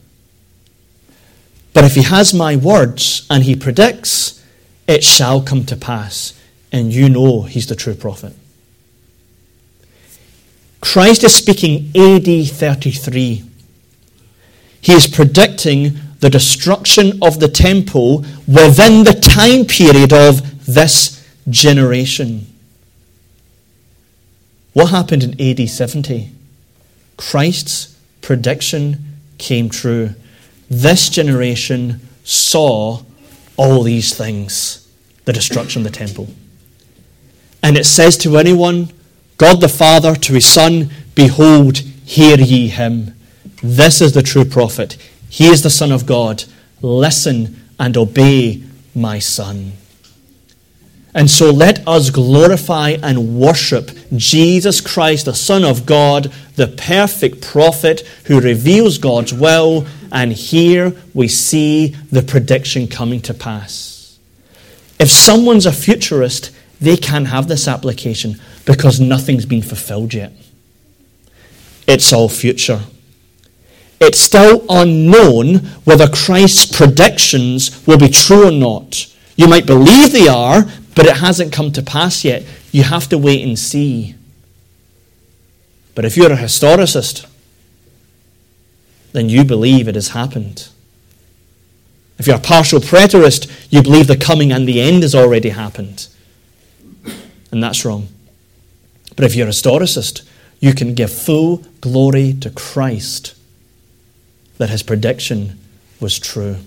But 1.74 1.84
if 1.84 1.96
he 1.96 2.04
has 2.04 2.34
my 2.34 2.56
words 2.56 3.26
and 3.30 3.44
he 3.44 3.56
predicts, 3.56 4.44
it 4.88 5.04
shall 5.04 5.42
come 5.42 5.66
to 5.66 5.76
pass, 5.76 6.40
and 6.72 6.94
you 6.94 7.10
know 7.10 7.44
he's 7.44 7.68
the 7.68 7.76
true 7.76 7.96
prophet. 7.96 8.34
Christ 10.82 11.24
is 11.24 11.36
speaking 11.36 11.92
AD 11.96 12.26
33. 12.26 13.44
He 14.82 14.92
is 14.92 15.08
predicting 15.08 15.94
the 16.20 16.30
destruction 16.30 17.20
of 17.22 17.40
the 17.40 17.48
temple 17.48 18.26
within 18.48 19.04
the 19.06 19.18
time 19.22 19.66
period 19.66 20.14
of 20.14 20.66
this 20.66 21.26
generation. 21.50 22.48
What 24.74 24.90
happened 24.90 25.24
in 25.24 25.42
AD 25.42 25.70
70? 25.70 26.32
Christ's 27.18 27.98
prediction 28.22 29.20
came 29.38 29.70
true. 29.70 30.16
This 30.74 31.08
generation 31.08 32.02
saw 32.24 33.04
all 33.58 33.84
these 33.84 34.18
things 34.18 34.92
the 35.26 35.32
destruction 35.32 35.86
of 35.86 35.92
the 35.92 35.98
temple. 35.98 36.28
And 37.62 37.78
it 37.78 37.86
says 37.86 38.18
to 38.18 38.38
anyone, 38.38 38.92
God 39.38 39.62
the 39.62 39.70
Father 39.70 40.16
to 40.16 40.34
his 40.34 40.48
Son, 40.48 40.90
Behold, 41.14 41.78
hear 41.78 42.38
ye 42.38 42.70
him. 42.70 43.16
This 43.62 44.02
is 44.02 44.14
the 44.14 44.24
true 44.24 44.46
prophet. 44.46 44.98
He 45.30 45.48
is 45.48 45.62
the 45.62 45.70
Son 45.70 45.92
of 45.92 46.08
God. 46.08 46.44
Listen 46.82 47.62
and 47.80 47.96
obey 47.96 48.64
my 48.96 49.20
Son. 49.20 49.74
And 51.16 51.30
so 51.30 51.52
let 51.52 51.88
us 51.88 52.10
glorify 52.10 52.98
and 53.04 53.40
worship 53.40 53.92
Jesus 54.16 54.82
Christ, 54.82 55.26
the 55.26 55.36
Son 55.36 55.64
of 55.64 55.86
God, 55.86 56.34
the 56.56 56.68
perfect 56.68 57.42
prophet 57.42 58.02
who 58.26 58.40
reveals 58.40 58.98
God's 58.98 59.34
will. 59.34 59.86
And 60.12 60.34
here 60.34 60.94
we 61.14 61.28
see 61.28 61.90
the 62.12 62.24
prediction 62.24 62.88
coming 62.88 63.22
to 63.22 63.34
pass. 63.34 64.18
If 65.00 65.12
someone's 65.12 65.66
a 65.66 65.72
futurist, 65.72 66.52
they 66.82 66.98
can't 66.98 67.28
have 67.28 67.48
this 67.48 67.68
application 67.68 68.40
because 68.66 69.00
nothing's 69.00 69.46
been 69.46 69.62
fulfilled 69.62 70.14
yet. 70.14 70.34
It's 71.88 72.12
all 72.12 72.30
future. 72.30 72.82
It's 74.00 74.20
still 74.20 74.66
unknown 74.70 75.58
whether 75.86 76.08
Christ's 76.08 76.76
predictions 76.76 77.86
will 77.86 77.98
be 77.98 78.10
true 78.10 78.48
or 78.48 78.52
not. 78.52 79.08
You 79.36 79.48
might 79.48 79.66
believe 79.66 80.12
they 80.12 80.28
are, 80.28 80.66
but 80.96 81.06
it 81.06 81.18
hasn't 81.18 81.54
come 81.54 81.72
to 81.72 81.82
pass 81.82 82.24
yet. 82.24 82.44
You 82.72 82.84
have 82.84 83.10
to 83.10 83.18
wait 83.18 83.46
and 83.46 83.58
see. 83.58 84.16
But 85.96 86.06
if 86.06 86.18
you're 86.18 86.32
a 86.32 86.38
historicist, 86.38 87.28
then 89.12 89.30
you 89.30 89.44
believe 89.44 89.88
it 89.88 89.96
has 89.96 90.10
happened. 90.10 90.70
If 92.18 92.28
you're 92.28 92.38
a 92.38 92.40
partial 92.40 92.80
preterist, 92.80 93.52
you 93.70 93.82
believe 93.82 94.08
the 94.08 94.18
coming 94.18 94.52
and 94.52 94.68
the 94.68 94.82
end 94.82 95.04
has 95.04 95.16
already 95.16 95.50
happened. 95.50 96.08
And 97.52 97.64
that's 97.64 97.86
wrong. 97.86 98.08
But 99.16 99.26
if 99.26 99.36
you're 99.36 99.48
a 99.48 99.52
historicist, 99.52 100.28
you 100.60 100.74
can 100.74 100.94
give 100.94 101.12
full 101.12 101.58
glory 101.82 102.34
to 102.34 102.50
Christ 102.50 103.36
that 104.58 104.70
his 104.70 104.84
prediction 104.84 105.60
was 106.00 106.18
true. 106.18 106.58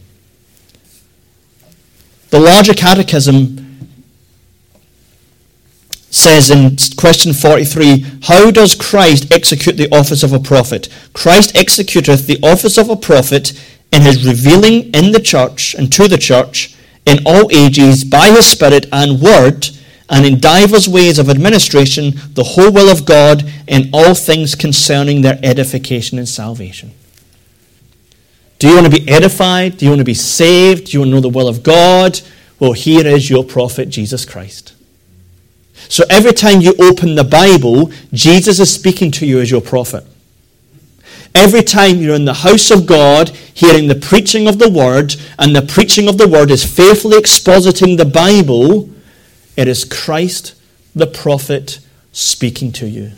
The 2.30 2.40
larger 2.40 2.74
catechism 2.74 3.65
says 6.16 6.50
in 6.50 6.76
question 6.96 7.32
43 7.32 8.04
How 8.22 8.50
does 8.50 8.74
Christ 8.74 9.32
execute 9.32 9.76
the 9.76 9.94
office 9.94 10.22
of 10.22 10.32
a 10.32 10.40
prophet? 10.40 10.88
Christ 11.12 11.54
executeth 11.54 12.26
the 12.26 12.40
office 12.42 12.78
of 12.78 12.88
a 12.88 12.96
prophet 12.96 13.52
in 13.92 14.02
his 14.02 14.26
revealing 14.26 14.90
in 14.94 15.12
the 15.12 15.20
church 15.20 15.74
and 15.74 15.92
to 15.92 16.08
the 16.08 16.18
church 16.18 16.74
in 17.04 17.18
all 17.24 17.48
ages 17.52 18.04
by 18.04 18.30
his 18.30 18.46
Spirit 18.46 18.86
and 18.92 19.20
word, 19.20 19.68
and 20.10 20.26
in 20.26 20.40
divers 20.40 20.88
ways 20.88 21.18
of 21.18 21.28
administration, 21.28 22.12
the 22.32 22.44
whole 22.44 22.72
will 22.72 22.90
of 22.90 23.06
God 23.06 23.44
in 23.66 23.90
all 23.92 24.14
things 24.14 24.54
concerning 24.54 25.22
their 25.22 25.38
edification 25.42 26.18
and 26.18 26.28
salvation. 26.28 26.92
Do 28.58 28.68
you 28.68 28.74
want 28.74 28.92
to 28.92 29.00
be 29.00 29.08
edified? 29.08 29.76
Do 29.76 29.84
you 29.84 29.90
want 29.90 30.00
to 30.00 30.04
be 30.04 30.14
saved? 30.14 30.86
Do 30.86 30.92
you 30.92 31.00
want 31.00 31.10
to 31.10 31.14
know 31.16 31.20
the 31.20 31.28
will 31.28 31.48
of 31.48 31.62
God? 31.62 32.20
Well, 32.58 32.72
here 32.72 33.06
is 33.06 33.28
your 33.28 33.44
prophet, 33.44 33.88
Jesus 33.90 34.24
Christ. 34.24 34.75
So 35.88 36.04
every 36.10 36.32
time 36.32 36.60
you 36.60 36.74
open 36.78 37.14
the 37.14 37.24
Bible, 37.24 37.90
Jesus 38.12 38.58
is 38.58 38.72
speaking 38.72 39.10
to 39.12 39.26
you 39.26 39.40
as 39.40 39.50
your 39.50 39.60
prophet. 39.60 40.04
Every 41.34 41.62
time 41.62 41.98
you're 41.98 42.14
in 42.14 42.24
the 42.24 42.32
house 42.32 42.70
of 42.70 42.86
God, 42.86 43.28
hearing 43.52 43.88
the 43.88 43.94
preaching 43.94 44.48
of 44.48 44.58
the 44.58 44.70
Word, 44.70 45.14
and 45.38 45.54
the 45.54 45.62
preaching 45.62 46.08
of 46.08 46.16
the 46.16 46.26
Word 46.26 46.50
is 46.50 46.64
faithfully 46.64 47.18
expositing 47.18 47.96
the 47.96 48.06
Bible, 48.06 48.88
it 49.56 49.68
is 49.68 49.84
Christ 49.84 50.54
the 50.94 51.06
prophet 51.06 51.80
speaking 52.12 52.72
to 52.72 52.88
you. 52.88 53.12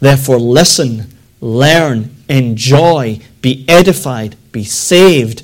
Therefore, 0.00 0.38
listen, 0.38 1.14
learn, 1.40 2.16
enjoy, 2.28 3.20
be 3.42 3.64
edified, 3.68 4.36
be 4.50 4.64
saved, 4.64 5.42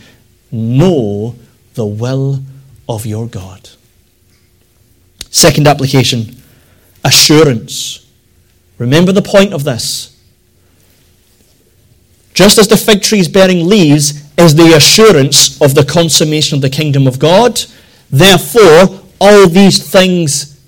know 0.50 1.36
the 1.74 1.86
will 1.86 2.42
of 2.88 3.04
your 3.04 3.26
God. 3.26 3.70
Second 5.38 5.68
application 5.68 6.34
assurance. 7.04 8.04
Remember 8.76 9.12
the 9.12 9.22
point 9.22 9.52
of 9.52 9.62
this. 9.62 10.20
Just 12.34 12.58
as 12.58 12.66
the 12.66 12.76
fig 12.76 13.02
tree 13.02 13.20
is 13.20 13.28
bearing 13.28 13.68
leaves, 13.68 14.24
is 14.36 14.56
the 14.56 14.74
assurance 14.74 15.60
of 15.62 15.76
the 15.76 15.84
consummation 15.84 16.56
of 16.56 16.62
the 16.62 16.68
kingdom 16.68 17.06
of 17.06 17.20
God. 17.20 17.60
Therefore, 18.10 19.00
all 19.20 19.48
these 19.48 19.88
things 19.88 20.60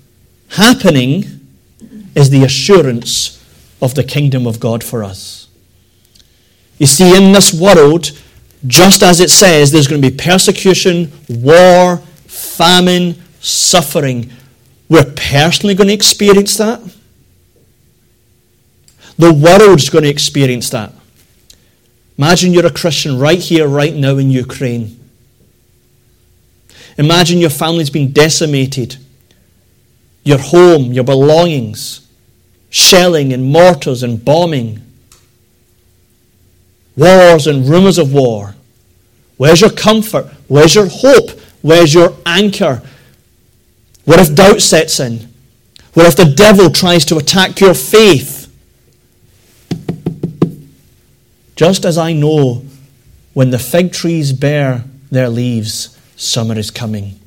happening 0.51 1.25
is 2.15 2.29
the 2.29 2.45
assurance 2.45 3.43
of 3.81 3.95
the 3.95 4.05
kingdom 4.05 4.47
of 4.47 4.61
God 4.61 4.85
for 4.85 5.03
us. 5.03 5.49
You 6.77 6.87
see, 6.87 7.13
in 7.17 7.33
this 7.33 7.53
world, 7.53 8.11
just 8.67 9.03
as 9.03 9.19
it 9.19 9.31
says, 9.31 9.69
there's 9.69 9.87
going 9.87 10.01
to 10.01 10.11
be 10.11 10.15
persecution, 10.15 11.11
war, 11.27 11.97
famine, 12.27 13.21
suffering. 13.41 14.31
We're 14.91 15.13
personally 15.15 15.73
going 15.73 15.87
to 15.87 15.93
experience 15.93 16.57
that. 16.57 16.81
The 19.17 19.33
world's 19.33 19.89
going 19.89 20.03
to 20.03 20.09
experience 20.09 20.69
that. 20.71 20.91
Imagine 22.17 22.51
you're 22.51 22.65
a 22.65 22.71
Christian 22.71 23.17
right 23.17 23.39
here, 23.39 23.69
right 23.69 23.95
now 23.95 24.17
in 24.17 24.29
Ukraine. 24.29 24.99
Imagine 26.97 27.37
your 27.39 27.51
family's 27.51 27.89
been 27.89 28.11
decimated, 28.11 28.97
your 30.25 30.39
home, 30.39 30.91
your 30.91 31.05
belongings, 31.05 32.05
shelling 32.69 33.31
and 33.31 33.45
mortars 33.45 34.03
and 34.03 34.25
bombing, 34.25 34.81
wars 36.97 37.47
and 37.47 37.65
rumors 37.65 37.97
of 37.97 38.11
war. 38.11 38.55
Where's 39.37 39.61
your 39.61 39.69
comfort? 39.69 40.25
Where's 40.49 40.75
your 40.75 40.87
hope? 40.87 41.39
Where's 41.61 41.93
your 41.93 42.13
anchor? 42.25 42.81
What 44.05 44.19
if 44.19 44.33
doubt 44.35 44.61
sets 44.61 44.99
in? 44.99 45.29
What 45.93 46.05
if 46.07 46.15
the 46.15 46.25
devil 46.25 46.69
tries 46.69 47.05
to 47.05 47.17
attack 47.17 47.59
your 47.59 47.73
faith? 47.73 48.47
Just 51.55 51.85
as 51.85 51.97
I 51.97 52.13
know 52.13 52.63
when 53.33 53.51
the 53.51 53.59
fig 53.59 53.91
trees 53.93 54.33
bear 54.33 54.83
their 55.11 55.29
leaves, 55.29 55.97
summer 56.15 56.57
is 56.57 56.71
coming. 56.71 57.19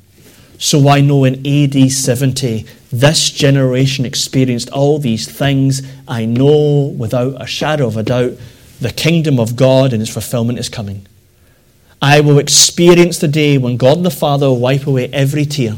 So 0.57 0.87
I 0.89 1.01
know 1.01 1.23
in 1.23 1.45
AD 1.45 1.91
70, 1.91 2.65
this 2.91 3.29
generation 3.29 4.05
experienced 4.05 4.69
all 4.71 4.99
these 4.99 5.29
things. 5.29 5.81
I 6.07 6.25
know 6.25 6.93
without 6.97 7.41
a 7.41 7.45
shadow 7.45 7.87
of 7.87 7.97
a 7.97 8.03
doubt 8.03 8.33
the 8.79 8.91
kingdom 8.91 9.39
of 9.39 9.55
God 9.55 9.93
and 9.93 10.01
its 10.01 10.11
fulfillment 10.11 10.59
is 10.59 10.69
coming. 10.69 11.05
I 12.01 12.21
will 12.21 12.39
experience 12.39 13.17
the 13.17 13.27
day 13.27 13.57
when 13.57 13.77
God 13.77 14.03
the 14.03 14.11
Father 14.11 14.47
will 14.47 14.59
wipe 14.59 14.85
away 14.85 15.09
every 15.13 15.45
tear. 15.45 15.77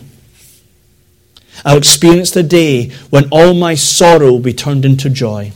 I'll 1.66 1.78
experience 1.78 2.32
the 2.32 2.44
day 2.44 2.90
when 3.10 3.30
all 3.30 3.54
my 3.54 3.76
sorrow 3.76 4.32
will 4.32 4.40
be 4.40 4.54
turned 4.54 4.86
into 4.86 5.10
joy. 5.10 5.52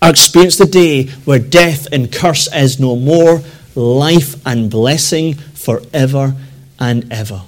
I'll 0.00 0.10
experience 0.10 0.56
the 0.56 0.66
day 0.66 1.06
where 1.24 1.38
death 1.38 1.86
and 1.92 2.12
curse 2.12 2.52
is 2.52 2.80
no 2.80 2.96
more, 2.96 3.42
life 3.74 4.44
and 4.46 4.70
blessing 4.70 5.34
forever 5.34 6.34
and 6.78 7.12
ever. 7.12 7.42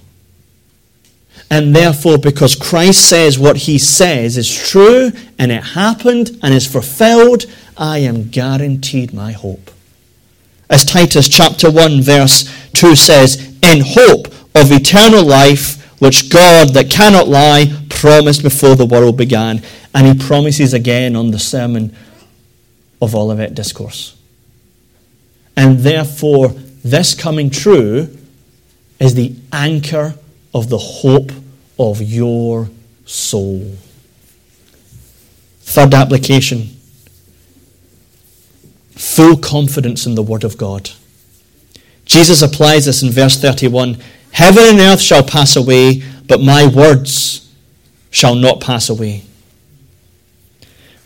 And 1.51 1.75
therefore, 1.75 2.19
because 2.19 2.55
Christ 2.55 3.09
says 3.09 3.39
what 3.39 3.57
he 3.57 3.79
says 3.79 4.37
is 4.37 4.53
true 4.53 5.13
and 5.39 5.53
it 5.53 5.63
happened 5.63 6.39
and 6.43 6.55
is 6.55 6.67
fulfilled, 6.67 7.45
I 7.77 7.99
am 7.99 8.29
guaranteed 8.29 9.13
my 9.13 9.33
hope. 9.33 9.71
As 10.71 10.85
Titus 10.85 11.29
chapter 11.29 11.71
1 11.71 12.03
verse 12.03 12.51
2 12.73 12.97
says, 12.97 13.55
in 13.63 13.83
hope 13.85 14.29
of 14.55 14.73
eternal 14.73 15.25
life, 15.25 15.84
which 15.99 16.31
God 16.31 16.75
that 16.75 16.91
cannot 16.91 17.29
lie 17.29 17.67
promised 17.89 18.43
before 18.43 18.75
the 18.77 18.87
world 18.87 19.17
began. 19.17 19.63
And 19.95 20.07
he 20.07 20.27
promises 20.27 20.75
again 20.75 21.17
on 21.17 21.31
the 21.31 21.39
sermon 21.39 21.97
of 23.01 23.15
Olivet 23.15 23.55
Discourse. 23.55 24.17
And 25.57 25.79
therefore, 25.81 26.49
this 26.85 27.15
coming 27.15 27.51
true 27.51 28.17
is 28.99 29.15
the 29.15 29.35
anchor 29.53 30.15
of 30.53 30.69
the 30.69 30.79
hope 30.79 31.31
of 31.79 32.03
your 32.03 32.69
soul. 33.07 33.77
Third 35.61 35.95
application 35.95 36.75
full 38.95 39.37
confidence 39.37 40.07
in 40.07 40.15
the 40.15 40.23
Word 40.23 40.45
of 40.45 40.57
God. 40.57 40.91
Jesus 42.05 42.43
applies 42.43 42.85
this 42.85 43.03
in 43.03 43.11
verse 43.11 43.41
31 43.41 43.99
Heaven 44.35 44.65
and 44.65 44.81
earth 44.81 45.01
shall 45.01 45.23
pass 45.23 45.55
away, 45.55 46.03
but 46.27 46.41
my 46.41 46.67
words 46.67 47.55
shall 48.11 48.35
not 48.35 48.61
pass 48.61 48.89
away. 48.89 49.23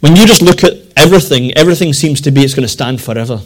When 0.00 0.16
you 0.16 0.26
just 0.26 0.40
look 0.40 0.64
at 0.64 0.72
everything, 0.96 1.52
everything 1.52 1.92
seems 1.92 2.22
to 2.22 2.30
be 2.30 2.40
it's 2.40 2.54
going 2.54 2.62
to 2.62 2.68
stand 2.68 3.02
forever. 3.02 3.42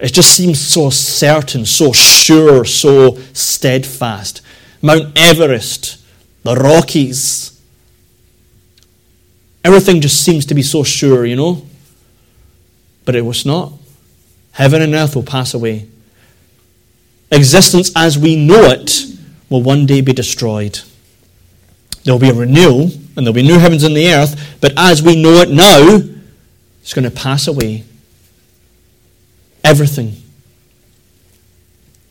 It 0.00 0.12
just 0.12 0.32
seems 0.32 0.60
so 0.60 0.90
certain, 0.90 1.64
so 1.64 1.92
sure, 1.92 2.64
so 2.64 3.16
steadfast. 3.32 4.42
Mount 4.82 5.16
Everest, 5.16 6.04
the 6.42 6.56
Rockies, 6.56 7.60
everything 9.64 10.00
just 10.00 10.24
seems 10.24 10.44
to 10.46 10.54
be 10.54 10.62
so 10.62 10.82
sure, 10.82 11.24
you 11.24 11.36
know? 11.36 11.64
But 13.04 13.14
it 13.14 13.22
was 13.22 13.46
not. 13.46 13.72
Heaven 14.50 14.82
and 14.82 14.94
earth 14.94 15.14
will 15.14 15.22
pass 15.22 15.54
away. 15.54 15.86
Existence 17.30 17.90
as 17.94 18.18
we 18.18 18.36
know 18.36 18.62
it 18.64 19.04
will 19.50 19.62
one 19.62 19.86
day 19.86 20.00
be 20.00 20.12
destroyed. 20.12 20.80
There 22.04 22.14
will 22.14 22.20
be 22.20 22.30
a 22.30 22.34
renewal, 22.34 22.84
and 23.16 23.26
there 23.26 23.26
will 23.26 23.32
be 23.32 23.42
new 23.42 23.58
heavens 23.58 23.82
and 23.82 23.96
the 23.96 24.12
earth, 24.12 24.58
but 24.60 24.72
as 24.76 25.02
we 25.02 25.20
know 25.20 25.34
it 25.34 25.50
now, 25.50 26.00
it's 26.80 26.94
going 26.94 27.04
to 27.04 27.10
pass 27.10 27.46
away. 27.46 27.84
Everything. 29.62 30.16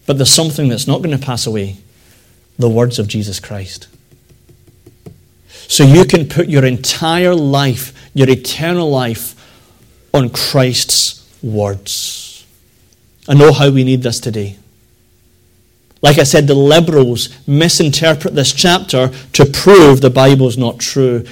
But 0.06 0.18
there's 0.18 0.30
something 0.30 0.68
that's 0.68 0.88
not 0.88 1.02
going 1.02 1.18
to 1.18 1.26
pass 1.26 1.48
away 1.48 1.78
the 2.60 2.70
words 2.70 3.00
of 3.00 3.08
Jesus 3.08 3.40
Christ. 3.40 3.88
So 5.68 5.84
you 5.84 6.06
can 6.06 6.30
put 6.30 6.48
your 6.48 6.64
entire 6.64 7.36
life, 7.36 8.10
your 8.14 8.30
eternal 8.30 8.90
life, 8.90 9.34
on 10.14 10.30
Christ's 10.30 11.28
words. 11.42 12.46
I 13.28 13.34
know 13.34 13.52
how 13.52 13.70
we 13.70 13.84
need 13.84 14.02
this 14.02 14.20
today. 14.20 14.58
Like 16.02 16.20
I 16.20 16.24
said, 16.24 16.48
the 16.48 16.54
liberals 16.54 17.30
misinterpret 17.48 18.36
this 18.36 18.54
chapter 18.54 19.10
to 19.34 19.46
prove 19.46 20.02
the 20.02 20.10
Bible 20.10 20.48
is 20.48 20.58
not 20.58 20.80
true. 20.80 21.26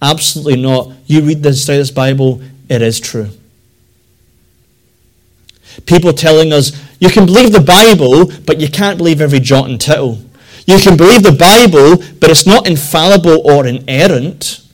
Absolutely 0.00 0.60
not. 0.60 0.92
You 1.06 1.22
read 1.22 1.42
this, 1.42 1.66
this 1.66 1.90
Bible, 1.90 2.40
it 2.68 2.82
is 2.82 3.00
true. 3.00 3.28
People 5.86 6.12
telling 6.12 6.52
us, 6.52 6.72
you 7.00 7.10
can 7.10 7.26
believe 7.26 7.52
the 7.52 7.60
Bible, 7.60 8.32
but 8.46 8.60
you 8.60 8.68
can't 8.68 8.98
believe 8.98 9.20
every 9.20 9.40
jot 9.40 9.68
and 9.68 9.80
tittle. 9.80 10.18
You 10.66 10.78
can 10.78 10.96
believe 10.96 11.22
the 11.22 11.32
Bible, 11.32 12.02
but 12.20 12.30
it's 12.30 12.46
not 12.46 12.66
infallible 12.66 13.40
or 13.48 13.66
inerrant. 13.66 14.64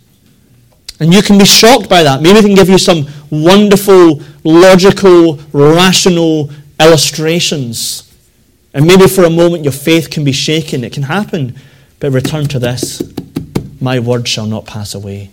And 1.00 1.12
you 1.12 1.22
can 1.22 1.38
be 1.38 1.44
shocked 1.44 1.88
by 1.88 2.02
that. 2.02 2.22
Maybe 2.22 2.40
they 2.40 2.46
can 2.46 2.56
give 2.56 2.68
you 2.68 2.78
some 2.78 3.06
wonderful, 3.30 4.22
logical, 4.44 5.38
rational 5.52 6.50
illustrations. 6.80 8.13
And 8.74 8.86
maybe 8.86 9.06
for 9.06 9.24
a 9.24 9.30
moment 9.30 9.62
your 9.62 9.72
faith 9.72 10.10
can 10.10 10.24
be 10.24 10.32
shaken. 10.32 10.82
It 10.82 10.92
can 10.92 11.04
happen. 11.04 11.56
But 12.00 12.10
return 12.10 12.46
to 12.48 12.58
this 12.58 13.02
My 13.80 14.00
word 14.00 14.28
shall 14.28 14.46
not 14.46 14.66
pass 14.66 14.94
away. 14.94 15.30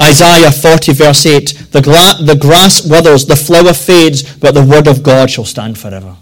Isaiah 0.00 0.50
40, 0.50 0.92
verse 0.94 1.26
8 1.26 1.68
the, 1.70 1.80
gla- 1.80 2.18
the 2.20 2.34
grass 2.34 2.84
withers, 2.84 3.26
the 3.26 3.36
flower 3.36 3.72
fades, 3.72 4.36
but 4.36 4.52
the 4.52 4.64
word 4.64 4.88
of 4.88 5.02
God 5.02 5.30
shall 5.30 5.44
stand 5.44 5.78
forever. 5.78 6.16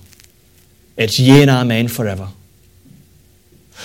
It's 0.97 1.18
yea 1.18 1.43
and 1.43 1.51
amen 1.51 1.89
forever. 1.89 2.29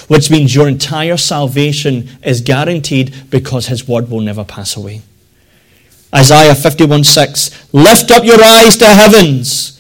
Which 0.08 0.30
means 0.30 0.54
your 0.54 0.68
entire 0.68 1.16
salvation 1.16 2.10
is 2.24 2.42
guaranteed 2.42 3.30
because 3.30 3.68
his 3.68 3.88
word 3.88 4.10
will 4.10 4.20
never 4.20 4.44
pass 4.44 4.76
away. 4.76 5.02
Isaiah 6.14 6.56
51 6.56 7.06
6 7.06 7.74
Lift 7.74 8.12
up 8.12 8.26
your 8.26 8.44
eyes 8.44 8.76
to 8.78 8.86
heavens 8.86 9.75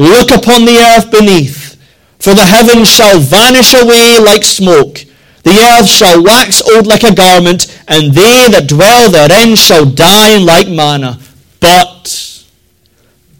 Look 0.00 0.30
upon 0.30 0.64
the 0.64 0.78
earth 0.78 1.10
beneath, 1.10 1.76
for 2.20 2.32
the 2.32 2.46
heavens 2.46 2.88
shall 2.88 3.20
vanish 3.20 3.74
away 3.74 4.18
like 4.18 4.44
smoke. 4.44 5.04
The 5.42 5.60
earth 5.60 5.90
shall 5.90 6.22
wax 6.22 6.62
old 6.62 6.86
like 6.86 7.04
a 7.04 7.14
garment, 7.14 7.66
and 7.86 8.14
they 8.14 8.48
that 8.48 8.66
dwell 8.66 9.10
therein 9.10 9.56
shall 9.56 9.84
die 9.84 10.30
in 10.36 10.46
like 10.46 10.68
manner. 10.68 11.18
But, 11.60 12.46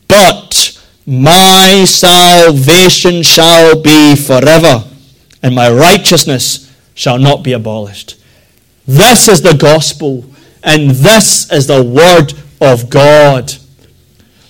but, 0.07 0.79
my 1.07 1.87
salvation 1.87 3.23
shall 3.23 3.81
be 3.81 4.15
forever, 4.15 4.85
and 5.43 5.55
my 5.55 5.71
righteousness 5.71 6.71
shall 6.93 7.19
not 7.19 7.43
be 7.43 7.55
abolished. 7.55 8.23
This 8.87 9.29
is 9.29 9.41
the 9.41 9.55
gospel, 9.55 10.27
and 10.63 10.91
this 10.91 11.51
is 11.51 11.69
the 11.69 11.83
word 11.83 12.35
of 12.61 12.91
God. 12.91 13.55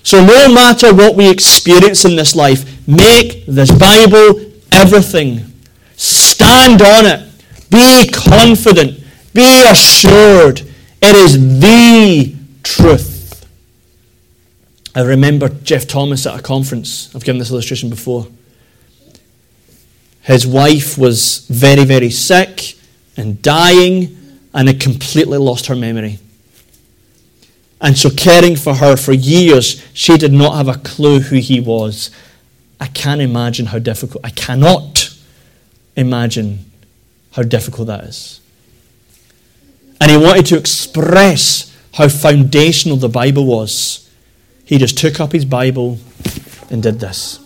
So, 0.03 0.25
no 0.25 0.51
matter 0.53 0.93
what 0.93 1.15
we 1.15 1.29
experience 1.29 2.05
in 2.05 2.15
this 2.15 2.35
life, 2.35 2.87
make 2.87 3.45
this 3.45 3.71
Bible 3.71 4.51
everything. 4.71 5.51
Stand 5.95 6.81
on 6.81 7.05
it. 7.05 7.29
Be 7.69 8.09
confident. 8.11 8.99
Be 9.33 9.63
assured. 9.69 10.61
It 11.01 11.15
is 11.15 11.59
the 11.59 12.35
truth. 12.63 13.47
I 14.93 15.01
remember 15.01 15.49
Geoff 15.49 15.87
Thomas 15.87 16.25
at 16.25 16.39
a 16.39 16.41
conference. 16.41 17.15
I've 17.15 17.23
given 17.23 17.39
this 17.39 17.51
illustration 17.51 17.89
before. 17.89 18.27
His 20.21 20.45
wife 20.45 20.97
was 20.97 21.45
very, 21.47 21.85
very 21.85 22.09
sick 22.09 22.77
and 23.15 23.41
dying 23.41 24.17
and 24.53 24.67
had 24.67 24.79
completely 24.79 25.37
lost 25.37 25.67
her 25.67 25.75
memory. 25.75 26.19
And 27.81 27.97
so, 27.97 28.11
caring 28.11 28.55
for 28.55 28.75
her 28.75 28.95
for 28.95 29.11
years, 29.11 29.83
she 29.93 30.15
did 30.15 30.31
not 30.31 30.55
have 30.55 30.67
a 30.67 30.77
clue 30.79 31.19
who 31.19 31.37
he 31.37 31.59
was. 31.59 32.11
I 32.79 32.85
can't 32.85 33.21
imagine 33.21 33.67
how 33.67 33.79
difficult, 33.79 34.23
I 34.23 34.29
cannot 34.29 35.09
imagine 35.95 36.71
how 37.31 37.41
difficult 37.41 37.87
that 37.87 38.03
is. 38.03 38.39
And 39.99 40.11
he 40.11 40.17
wanted 40.17 40.45
to 40.47 40.57
express 40.57 41.75
how 41.95 42.07
foundational 42.07 42.97
the 42.97 43.09
Bible 43.09 43.45
was. 43.45 44.09
He 44.63 44.77
just 44.77 44.97
took 44.97 45.19
up 45.19 45.31
his 45.31 45.45
Bible 45.45 45.99
and 46.69 46.83
did 46.83 46.99
this. 46.99 47.39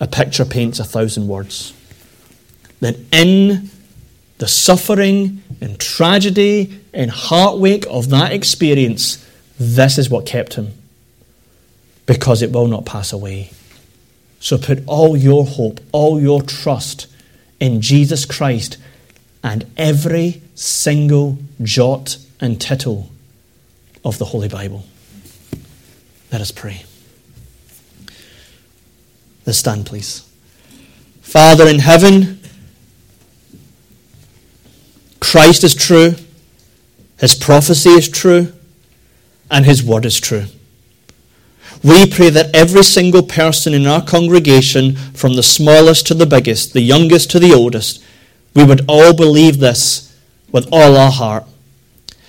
A 0.00 0.06
picture 0.06 0.46
paints 0.46 0.78
a 0.78 0.84
thousand 0.84 1.28
words. 1.28 1.74
Then, 2.80 3.06
in 3.12 3.70
the 4.40 4.48
suffering 4.48 5.42
and 5.60 5.78
tragedy 5.78 6.80
and 6.94 7.10
heartache 7.10 7.84
of 7.90 8.08
that 8.08 8.32
experience, 8.32 9.24
this 9.58 9.98
is 9.98 10.08
what 10.08 10.24
kept 10.24 10.54
him. 10.54 10.72
Because 12.06 12.40
it 12.40 12.50
will 12.50 12.66
not 12.66 12.86
pass 12.86 13.12
away. 13.12 13.50
So 14.40 14.56
put 14.56 14.82
all 14.86 15.14
your 15.14 15.44
hope, 15.44 15.80
all 15.92 16.18
your 16.18 16.40
trust 16.40 17.06
in 17.60 17.82
Jesus 17.82 18.24
Christ 18.24 18.78
and 19.44 19.66
every 19.76 20.40
single 20.54 21.36
jot 21.62 22.16
and 22.40 22.58
tittle 22.58 23.10
of 24.02 24.16
the 24.16 24.24
Holy 24.24 24.48
Bible. 24.48 24.86
Let 26.32 26.40
us 26.40 26.50
pray. 26.50 26.84
Let's 29.44 29.58
stand, 29.58 29.84
please. 29.84 30.26
Father 31.20 31.68
in 31.68 31.80
heaven, 31.80 32.39
Christ 35.30 35.62
is 35.62 35.76
true, 35.76 36.16
His 37.20 37.36
prophecy 37.36 37.90
is 37.90 38.08
true, 38.08 38.52
and 39.48 39.64
His 39.64 39.80
word 39.80 40.04
is 40.04 40.18
true. 40.18 40.46
We 41.84 42.10
pray 42.10 42.30
that 42.30 42.52
every 42.52 42.82
single 42.82 43.22
person 43.22 43.72
in 43.72 43.86
our 43.86 44.04
congregation, 44.04 44.96
from 44.96 45.34
the 45.34 45.44
smallest 45.44 46.08
to 46.08 46.14
the 46.14 46.26
biggest, 46.26 46.72
the 46.72 46.80
youngest 46.80 47.30
to 47.30 47.38
the 47.38 47.54
oldest, 47.54 48.04
we 48.56 48.64
would 48.64 48.84
all 48.88 49.14
believe 49.14 49.60
this 49.60 50.18
with 50.50 50.68
all 50.72 50.96
our 50.96 51.12
heart. 51.12 51.44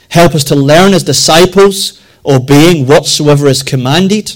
Help 0.10 0.36
us 0.36 0.44
to 0.44 0.56
learn 0.56 0.94
as 0.94 1.02
disciples, 1.02 2.00
obeying 2.24 2.86
whatsoever 2.86 3.48
is 3.48 3.64
commanded. 3.64 4.34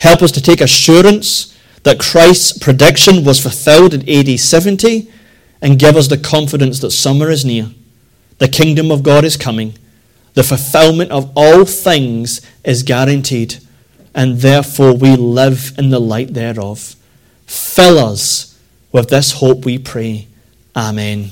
Help 0.00 0.20
us 0.20 0.32
to 0.32 0.42
take 0.42 0.60
assurance 0.60 1.56
that 1.84 2.00
Christ's 2.00 2.58
prediction 2.58 3.24
was 3.24 3.38
fulfilled 3.38 3.94
in 3.94 4.08
AD 4.08 4.40
70 4.40 5.12
and 5.62 5.78
give 5.78 5.94
us 5.94 6.08
the 6.08 6.18
confidence 6.18 6.80
that 6.80 6.90
summer 6.90 7.30
is 7.30 7.44
near. 7.44 7.70
The 8.38 8.48
kingdom 8.48 8.90
of 8.90 9.02
God 9.02 9.24
is 9.24 9.36
coming. 9.36 9.74
The 10.34 10.42
fulfillment 10.42 11.12
of 11.12 11.30
all 11.36 11.64
things 11.64 12.40
is 12.64 12.82
guaranteed, 12.82 13.58
and 14.14 14.38
therefore 14.38 14.92
we 14.92 15.16
live 15.16 15.72
in 15.78 15.90
the 15.90 16.00
light 16.00 16.34
thereof. 16.34 16.96
Fill 17.46 17.98
us 17.98 18.58
with 18.90 19.10
this 19.10 19.32
hope, 19.32 19.64
we 19.64 19.78
pray. 19.78 20.26
Amen. 20.76 21.30